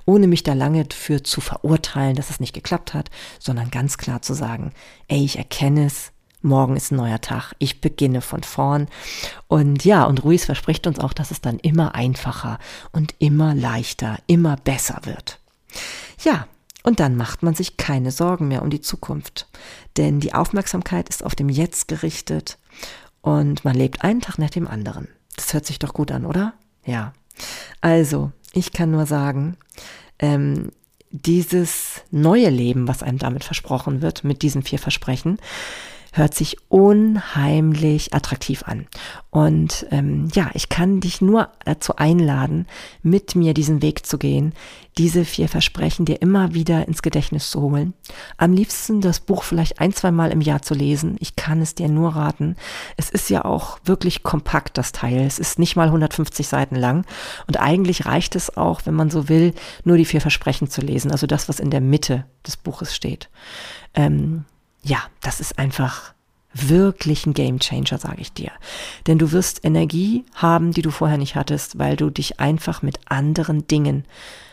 Ohne 0.06 0.28
mich 0.28 0.42
da 0.44 0.54
lange 0.54 0.86
für 0.92 1.22
zu 1.22 1.42
verurteilen, 1.42 2.16
dass 2.16 2.30
es 2.30 2.40
nicht 2.40 2.54
geklappt 2.54 2.94
hat, 2.94 3.10
sondern 3.40 3.72
ganz 3.72 3.98
klar 3.98 4.22
zu 4.22 4.34
sagen, 4.34 4.72
ey, 5.08 5.24
ich 5.24 5.38
erkenne 5.38 5.86
es, 5.86 6.12
morgen 6.42 6.78
ist 6.78 6.92
ein 6.92 6.96
neuer 6.96 7.20
Tag, 7.20 7.54
ich 7.60 7.82
beginne 7.82 8.22
von 8.22 8.44
vorn. 8.44 8.88
Und 9.48 9.84
ja, 9.84 10.06
und 10.06 10.24
Ruiz 10.24 10.46
verspricht 10.46 10.88
uns 10.88 11.00
auch, 11.00 11.14
dass 11.14 11.32
es 11.32 11.42
dann 11.42 11.60
immer 11.60 11.94
einfacher 11.94 12.58
und 12.94 13.16
immer 13.20 13.54
leichter, 13.54 14.18
immer 14.28 14.56
besser 14.56 15.02
wird. 15.04 15.40
Ja, 16.24 16.48
und 16.84 17.00
dann 17.00 17.18
macht 17.18 17.44
man 17.44 17.56
sich 17.56 17.78
keine 17.78 18.12
Sorgen 18.12 18.48
mehr 18.48 18.62
um 18.62 18.70
die 18.70 18.82
Zukunft. 18.82 19.48
Denn 19.98 20.20
die 20.20 20.34
Aufmerksamkeit 20.34 21.10
ist 21.10 21.24
auf 21.24 21.36
dem 21.36 21.50
Jetzt 21.50 21.88
gerichtet 21.88 22.58
und 23.22 23.64
man 23.66 23.76
lebt 23.76 24.04
einen 24.04 24.22
Tag 24.22 24.38
nach 24.38 24.50
dem 24.50 24.68
anderen. 24.68 25.08
Das 25.36 25.54
hört 25.54 25.66
sich 25.66 25.80
doch 25.80 25.94
gut 25.94 26.12
an, 26.12 26.26
oder? 26.26 26.54
Ja. 26.86 27.14
Also, 27.82 28.32
ich 28.54 28.72
kann 28.72 28.92
nur 28.92 29.06
sagen, 29.06 29.58
ähm, 30.20 30.72
dieses 31.12 32.02
neue 32.12 32.50
Leben, 32.50 32.88
was 32.88 33.04
einem 33.04 33.18
damit 33.18 33.44
versprochen 33.44 34.02
wird, 34.02 34.24
mit 34.24 34.42
diesen 34.42 34.64
vier 34.64 34.80
Versprechen, 34.80 35.40
hört 36.18 36.34
sich 36.34 36.58
unheimlich 36.70 38.14
attraktiv 38.14 38.64
an. 38.64 38.88
Und 39.32 39.86
ähm, 39.92 40.30
ja, 40.34 40.50
ich 40.54 40.70
kann 40.70 41.02
dich 41.02 41.20
nur 41.20 41.50
dazu 41.66 41.98
einladen, 41.98 42.68
mit 43.04 43.36
mir 43.36 43.54
diesen 43.54 43.82
Weg 43.82 44.06
zu 44.06 44.18
gehen, 44.18 44.54
diese 44.98 45.26
vier 45.26 45.50
Versprechen 45.50 46.06
dir 46.06 46.22
immer 46.22 46.54
wieder 46.54 46.88
ins 46.88 47.02
Gedächtnis 47.02 47.50
zu 47.50 47.62
holen. 47.62 47.94
Am 48.38 48.54
liebsten 48.54 49.02
das 49.02 49.20
Buch 49.20 49.44
vielleicht 49.44 49.82
ein, 49.82 49.92
zwei 49.92 50.12
Mal 50.12 50.32
im 50.32 50.40
Jahr 50.40 50.62
zu 50.62 50.74
lesen. 50.74 51.18
Ich 51.20 51.36
kann 51.36 51.62
es 51.62 51.76
dir 51.76 51.90
nur 51.90 52.16
raten. 52.16 52.56
Es 52.96 53.10
ist 53.10 53.30
ja 53.30 53.44
auch 53.44 53.78
wirklich 53.84 54.24
kompakt, 54.24 54.78
das 54.78 54.94
Teil. 54.94 55.26
Es 55.26 55.38
ist 55.38 55.60
nicht 55.60 55.76
mal 55.76 55.88
150 55.88 56.48
Seiten 56.48 56.78
lang. 56.78 57.06
Und 57.46 57.60
eigentlich 57.60 58.06
reicht 58.06 58.38
es 58.38 58.56
auch, 58.56 58.82
wenn 58.86 58.94
man 58.94 59.10
so 59.10 59.28
will, 59.28 59.54
nur 59.84 59.98
die 59.98 60.06
vier 60.06 60.22
Versprechen 60.22 60.70
zu 60.70 60.80
lesen. 60.80 61.12
Also 61.12 61.28
das, 61.28 61.50
was 61.50 61.60
in 61.60 61.72
der 61.72 61.82
Mitte 61.82 62.26
des 62.48 62.56
Buches 62.56 62.96
steht. 62.96 63.30
Ähm, 63.94 64.46
ja, 64.86 65.00
das 65.22 65.40
ist 65.40 65.58
einfach 65.58 66.14
wirklich 66.54 67.26
ein 67.26 67.34
Gamechanger, 67.34 67.98
sage 67.98 68.22
ich 68.22 68.32
dir. 68.32 68.52
Denn 69.08 69.18
du 69.18 69.32
wirst 69.32 69.66
Energie 69.66 70.24
haben, 70.36 70.72
die 70.72 70.84
du 70.84 70.92
vorher 70.92 71.18
nicht 71.18 71.36
hattest, 71.36 71.80
weil 71.80 71.98
du 71.98 72.10
dich 72.10 72.40
einfach 72.40 72.82
mit 72.82 73.00
anderen 73.08 73.68
Dingen 73.68 74.06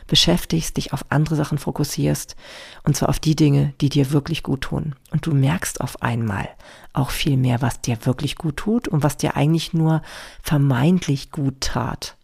beschäftigst, 0.09 0.77
dich 0.77 0.92
auf 0.92 1.05
andere 1.11 1.37
Sachen 1.37 1.59
fokussierst 1.59 2.35
und 2.83 2.97
zwar 2.97 3.09
auf 3.09 3.21
die 3.21 3.37
Dinge, 3.37 3.73
die 3.81 3.88
dir 3.88 4.11
wirklich 4.11 4.42
gut 4.42 4.62
tun. 4.62 4.97
Und 5.11 5.27
du 5.27 5.33
merkst 5.33 5.81
auf 5.81 6.03
einmal 6.03 6.49
auch 6.93 7.11
viel 7.11 7.37
mehr, 7.37 7.62
was 7.62 7.80
dir 7.80 8.05
wirklich 8.05 8.37
gut 8.37 8.57
tut 8.57 8.89
und 8.89 9.03
was 9.03 9.16
dir 9.16 9.37
eigentlich 9.37 9.72
nur 9.72 10.03
vermeintlich 10.43 11.30
gut 11.30 11.61
tat. 11.61 12.16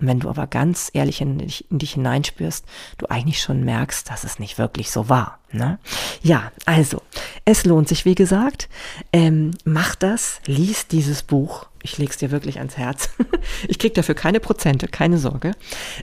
Und 0.00 0.06
wenn 0.06 0.20
du 0.20 0.30
aber 0.30 0.46
ganz 0.46 0.90
ehrlich 0.94 1.20
in 1.20 1.38
dich, 1.38 1.70
in 1.70 1.78
dich 1.78 1.94
hineinspürst, 1.94 2.64
du 2.98 3.06
eigentlich 3.06 3.40
schon 3.40 3.64
merkst, 3.64 4.08
dass 4.08 4.24
es 4.24 4.38
nicht 4.38 4.56
wirklich 4.56 4.90
so 4.90 5.08
war. 5.08 5.40
Ne? 5.50 5.78
Ja, 6.22 6.52
also, 6.66 7.00
es 7.46 7.64
lohnt 7.64 7.88
sich, 7.88 8.04
wie 8.04 8.14
gesagt. 8.14 8.68
Ähm, 9.14 9.52
mach 9.64 9.94
das, 9.94 10.40
lies 10.44 10.88
dieses 10.88 11.22
Buch. 11.22 11.68
Ich 11.82 11.96
lege 11.96 12.10
es 12.10 12.18
dir 12.18 12.30
wirklich 12.30 12.58
ans 12.58 12.76
Herz. 12.76 13.08
ich 13.68 13.78
krieg 13.78 13.94
dafür 13.94 14.14
keine 14.14 14.40
Prozente, 14.40 14.88
keine 14.88 15.16
Sorge. 15.16 15.52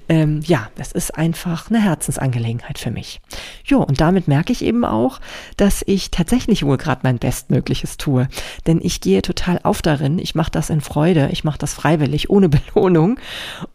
Ähm, 0.10 0.41
ja, 0.46 0.70
das 0.76 0.91
ist 0.93 1.16
einfach 1.16 1.70
eine 1.70 1.80
Herzensangelegenheit 1.80 2.80
für 2.80 2.89
mich. 2.89 3.22
Jo, 3.66 3.84
und 3.84 4.02
damit 4.02 4.28
merke 4.28 4.52
ich 4.52 4.64
eben 4.64 4.84
auch, 4.84 5.20
dass 5.58 5.84
ich 5.86 6.10
tatsächlich 6.10 6.64
wohl 6.64 6.78
gerade 6.78 7.02
mein 7.04 7.20
Bestmögliches 7.20 7.98
tue. 7.98 8.28
Denn 8.66 8.80
ich 8.82 9.00
gehe 9.00 9.22
total 9.22 9.60
auf 9.62 9.84
darin. 9.84 10.18
Ich 10.18 10.34
mache 10.34 10.52
das 10.52 10.72
in 10.72 10.82
Freude. 10.82 11.30
Ich 11.32 11.43
mache 11.43 11.60
das 11.60 11.76
freiwillig, 11.76 12.32
ohne 12.32 12.50
Belohnung. 12.74 13.20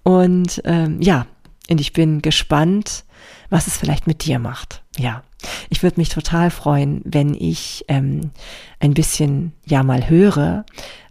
Und 0.02 0.62
ähm, 0.64 1.00
ja, 1.00 1.26
und 1.68 1.80
ich 1.80 1.92
bin 1.92 2.22
gespannt, 2.22 3.04
was 3.50 3.66
es 3.66 3.76
vielleicht 3.76 4.06
mit 4.06 4.24
dir 4.24 4.38
macht. 4.38 4.82
Ja, 4.96 5.22
ich 5.68 5.82
würde 5.82 6.00
mich 6.00 6.08
total 6.08 6.50
freuen, 6.50 7.02
wenn 7.04 7.34
ich 7.34 7.84
ähm, 7.88 8.30
ein 8.78 8.94
bisschen 8.94 9.52
ja 9.66 9.82
mal 9.82 10.08
höre, 10.08 10.64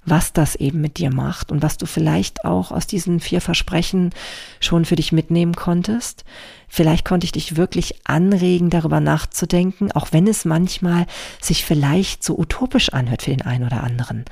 was 0.05 0.33
das 0.33 0.55
eben 0.55 0.81
mit 0.81 0.97
dir 0.97 1.13
macht 1.13 1.51
und 1.51 1.61
was 1.61 1.77
du 1.77 1.85
vielleicht 1.85 2.45
auch 2.45 2.71
aus 2.71 2.87
diesen 2.87 3.19
vier 3.19 3.41
Versprechen 3.41 4.11
schon 4.59 4.85
für 4.85 4.95
dich 4.95 5.11
mitnehmen 5.11 5.53
konntest. 5.53 6.23
Vielleicht 6.67 7.05
konnte 7.05 7.25
ich 7.25 7.31
dich 7.31 7.57
wirklich 7.57 8.07
anregen, 8.07 8.69
darüber 8.69 8.99
nachzudenken, 8.99 9.91
auch 9.91 10.07
wenn 10.11 10.27
es 10.27 10.45
manchmal 10.45 11.05
sich 11.41 11.65
vielleicht 11.65 12.23
so 12.23 12.37
utopisch 12.37 12.89
anhört 12.89 13.23
für 13.23 13.31
den 13.31 13.41
einen 13.41 13.65
oder 13.65 13.83
anderen. 13.83 14.25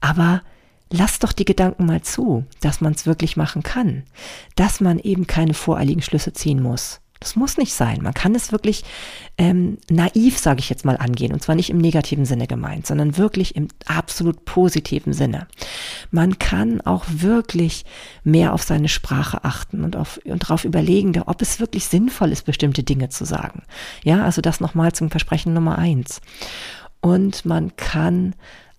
Aber 0.00 0.42
lass 0.90 1.18
doch 1.20 1.32
die 1.32 1.44
Gedanken 1.44 1.86
mal 1.86 2.02
zu, 2.02 2.44
dass 2.60 2.80
man 2.80 2.92
es 2.92 3.06
wirklich 3.06 3.36
machen 3.36 3.62
kann, 3.62 4.02
dass 4.56 4.80
man 4.80 4.98
eben 4.98 5.26
keine 5.26 5.54
voreiligen 5.54 6.02
Schlüsse 6.02 6.32
ziehen 6.32 6.62
muss 6.62 7.00
das 7.24 7.36
muss 7.36 7.56
nicht 7.56 7.72
sein. 7.72 8.02
Man 8.02 8.12
kann 8.12 8.34
es 8.34 8.52
wirklich 8.52 8.84
ähm, 9.38 9.78
naiv, 9.88 10.36
sage 10.36 10.60
ich 10.60 10.68
jetzt 10.68 10.84
mal, 10.84 10.98
angehen. 10.98 11.32
Und 11.32 11.42
zwar 11.42 11.54
nicht 11.54 11.70
im 11.70 11.78
negativen 11.78 12.26
Sinne 12.26 12.46
gemeint, 12.46 12.86
sondern 12.86 13.16
wirklich 13.16 13.56
im 13.56 13.68
absolut 13.86 14.44
positiven 14.44 15.14
Sinne. 15.14 15.46
Man 16.10 16.38
kann 16.38 16.82
auch 16.82 17.06
wirklich 17.08 17.86
mehr 18.24 18.52
auf 18.52 18.62
seine 18.62 18.90
Sprache 18.90 19.42
achten 19.42 19.84
und, 19.84 19.96
auf, 19.96 20.20
und 20.24 20.42
darauf 20.42 20.66
überlegen, 20.66 21.18
ob 21.22 21.40
es 21.40 21.60
wirklich 21.60 21.86
sinnvoll 21.86 22.30
ist, 22.30 22.44
bestimmte 22.44 22.82
Dinge 22.82 23.08
zu 23.08 23.24
sagen. 23.24 23.62
Ja, 24.02 24.22
also 24.22 24.42
das 24.42 24.60
nochmal 24.60 24.92
zum 24.92 25.10
Versprechen 25.10 25.54
Nummer 25.54 25.78
eins. 25.78 26.20
Und 27.00 27.46
man 27.46 27.74
kann 27.76 28.34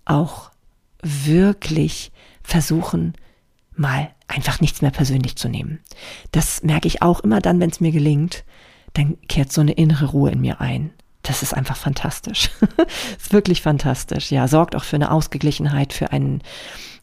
auch 0.06 0.52
wirklich 1.02 2.12
versuchen, 2.44 3.16
mal 3.76 4.15
einfach 4.28 4.62
nichts 4.62 4.82
mehr 4.82 4.92
persönlich 4.92 5.36
zu 5.36 5.50
nehmen. 5.50 5.80
Das 6.32 6.64
merke 6.64 6.88
ich 6.88 7.02
auch 7.02 7.20
immer 7.20 7.42
dann, 7.42 7.60
wenn 7.60 7.70
es 7.70 7.80
mir 7.80 7.92
gelingt, 7.92 8.44
dann 8.94 9.18
kehrt 9.28 9.52
so 9.52 9.62
eine 9.62 9.74
innere 9.74 10.08
Ruhe 10.08 10.32
in 10.32 10.42
mir 10.42 10.62
ein. 10.62 10.92
Das 11.22 11.42
ist 11.42 11.54
einfach 11.54 11.78
fantastisch. 11.78 12.50
ist 13.18 13.34
wirklich 13.34 13.62
fantastisch. 13.62 14.32
Ja, 14.32 14.48
sorgt 14.48 14.76
auch 14.76 14.84
für 14.84 14.96
eine 14.96 15.12
Ausgeglichenheit, 15.12 15.94
für 15.94 16.12
ein, 16.12 16.42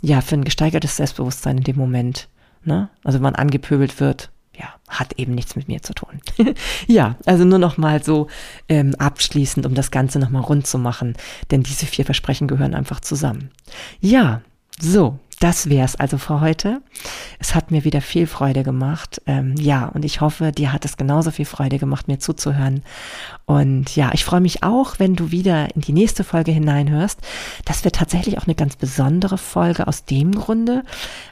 ja, 0.00 0.20
für 0.20 0.36
ein 0.36 0.44
gesteigertes 0.44 0.96
Selbstbewusstsein 0.96 1.58
in 1.58 1.64
dem 1.64 1.76
Moment. 1.76 2.28
Ne? 2.64 2.88
Also 3.02 3.16
wenn 3.16 3.24
man 3.24 3.34
angepöbelt 3.34 4.00
wird, 4.00 4.30
ja, 4.56 4.66
hat 4.88 5.14
eben 5.18 5.34
nichts 5.34 5.56
mit 5.56 5.68
mir 5.68 5.82
zu 5.82 5.94
tun. 5.94 6.20
ja, 6.86 7.16
also 7.24 7.44
nur 7.44 7.58
noch 7.58 7.78
mal 7.78 8.02
so 8.02 8.28
ähm, 8.68 8.94
abschließend, 8.96 9.66
um 9.66 9.74
das 9.74 9.90
Ganze 9.90 10.18
noch 10.18 10.30
mal 10.30 10.40
rund 10.40 10.66
zu 10.66 10.78
machen, 10.78 11.14
denn 11.50 11.62
diese 11.62 11.86
vier 11.86 12.04
Versprechen 12.04 12.48
gehören 12.48 12.74
einfach 12.74 13.00
zusammen. 13.00 13.50
Ja, 14.00 14.42
so, 14.78 15.18
das 15.42 15.68
wär's 15.68 15.96
also 15.96 16.18
für 16.18 16.40
heute. 16.40 16.82
Es 17.40 17.56
hat 17.56 17.72
mir 17.72 17.82
wieder 17.82 18.00
viel 18.00 18.28
Freude 18.28 18.62
gemacht. 18.62 19.20
Ähm, 19.26 19.56
ja, 19.58 19.86
und 19.86 20.04
ich 20.04 20.20
hoffe, 20.20 20.52
dir 20.52 20.72
hat 20.72 20.84
es 20.84 20.96
genauso 20.96 21.32
viel 21.32 21.46
Freude 21.46 21.78
gemacht, 21.78 22.06
mir 22.06 22.20
zuzuhören. 22.20 22.84
Und 23.44 23.96
ja, 23.96 24.10
ich 24.12 24.24
freue 24.24 24.40
mich 24.40 24.62
auch, 24.62 25.00
wenn 25.00 25.16
du 25.16 25.32
wieder 25.32 25.74
in 25.74 25.80
die 25.80 25.92
nächste 25.92 26.22
Folge 26.22 26.52
hineinhörst. 26.52 27.18
Das 27.64 27.84
wird 27.84 27.96
tatsächlich 27.96 28.38
auch 28.38 28.46
eine 28.46 28.54
ganz 28.54 28.76
besondere 28.76 29.36
Folge 29.36 29.88
aus 29.88 30.04
dem 30.04 30.32
Grunde, 30.32 30.84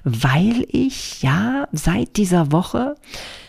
weil 0.03 0.67
ich 0.69 1.23
ja 1.23 1.69
seit 1.71 2.17
dieser 2.17 2.51
Woche 2.51 2.97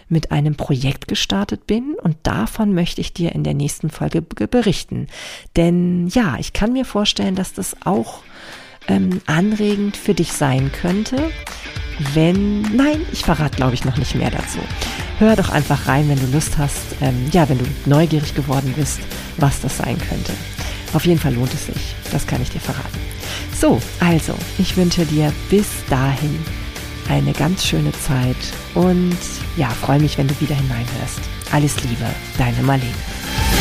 mit 0.10 0.32
einem 0.32 0.56
Projekt 0.56 1.08
gestartet 1.08 1.66
bin 1.66 1.96
und 2.04 2.18
davon 2.24 2.74
möchte 2.74 3.02
ich 3.02 3.14
dir 3.14 3.32
in 3.32 3.44
der 3.44 3.54
nächsten 3.56 3.90
Folge 3.90 4.22
berichten. 4.22 5.08
Denn 5.56 6.08
ja, 6.10 6.36
ich 6.38 6.54
kann 6.54 6.74
mir 6.74 6.86
vorstellen, 6.86 7.36
dass 7.36 7.54
das 7.54 7.78
auch 7.84 8.22
ähm, 8.88 9.22
anregend 9.26 9.98
für 9.98 10.14
dich 10.14 10.34
sein 10.34 10.72
könnte. 10.72 11.32
Wenn, 12.14 12.62
nein, 12.76 13.02
ich 13.12 13.24
verrate 13.24 13.56
glaube 13.56 13.74
ich 13.74 13.86
noch 13.86 13.98
nicht 13.98 14.16
mehr 14.16 14.32
dazu. 14.32 14.60
Hör 15.20 15.36
doch 15.36 15.50
einfach 15.50 15.88
rein, 15.88 16.10
wenn 16.10 16.20
du 16.20 16.32
Lust 16.34 16.58
hast, 16.58 16.96
ähm, 17.02 17.28
ja, 17.32 17.48
wenn 17.48 17.60
du 17.60 17.66
neugierig 17.86 18.34
geworden 18.34 18.74
bist, 18.76 19.00
was 19.38 19.62
das 19.62 19.78
sein 19.78 19.98
könnte. 20.10 20.34
Auf 20.94 21.06
jeden 21.06 21.20
Fall 21.20 21.34
lohnt 21.36 21.54
es 21.54 21.68
sich, 21.68 21.96
das 22.12 22.26
kann 22.26 22.42
ich 22.42 22.50
dir 22.50 22.60
verraten. 22.60 23.00
So, 23.60 23.80
also, 24.00 24.34
ich 24.58 24.76
wünsche 24.76 25.06
dir 25.06 25.32
bis 25.50 25.68
dahin 25.90 26.40
eine 27.08 27.34
ganz 27.34 27.66
schöne 27.66 27.92
Zeit 27.92 28.36
und 28.74 29.18
ja, 29.58 29.70
freue 29.70 30.00
mich, 30.00 30.18
wenn 30.18 30.28
du 30.28 30.40
wieder 30.42 30.56
hineinhörst. 30.56 31.20
Alles 31.52 31.76
Liebe, 31.84 32.06
deine 32.38 32.62
Marlene. 32.64 33.61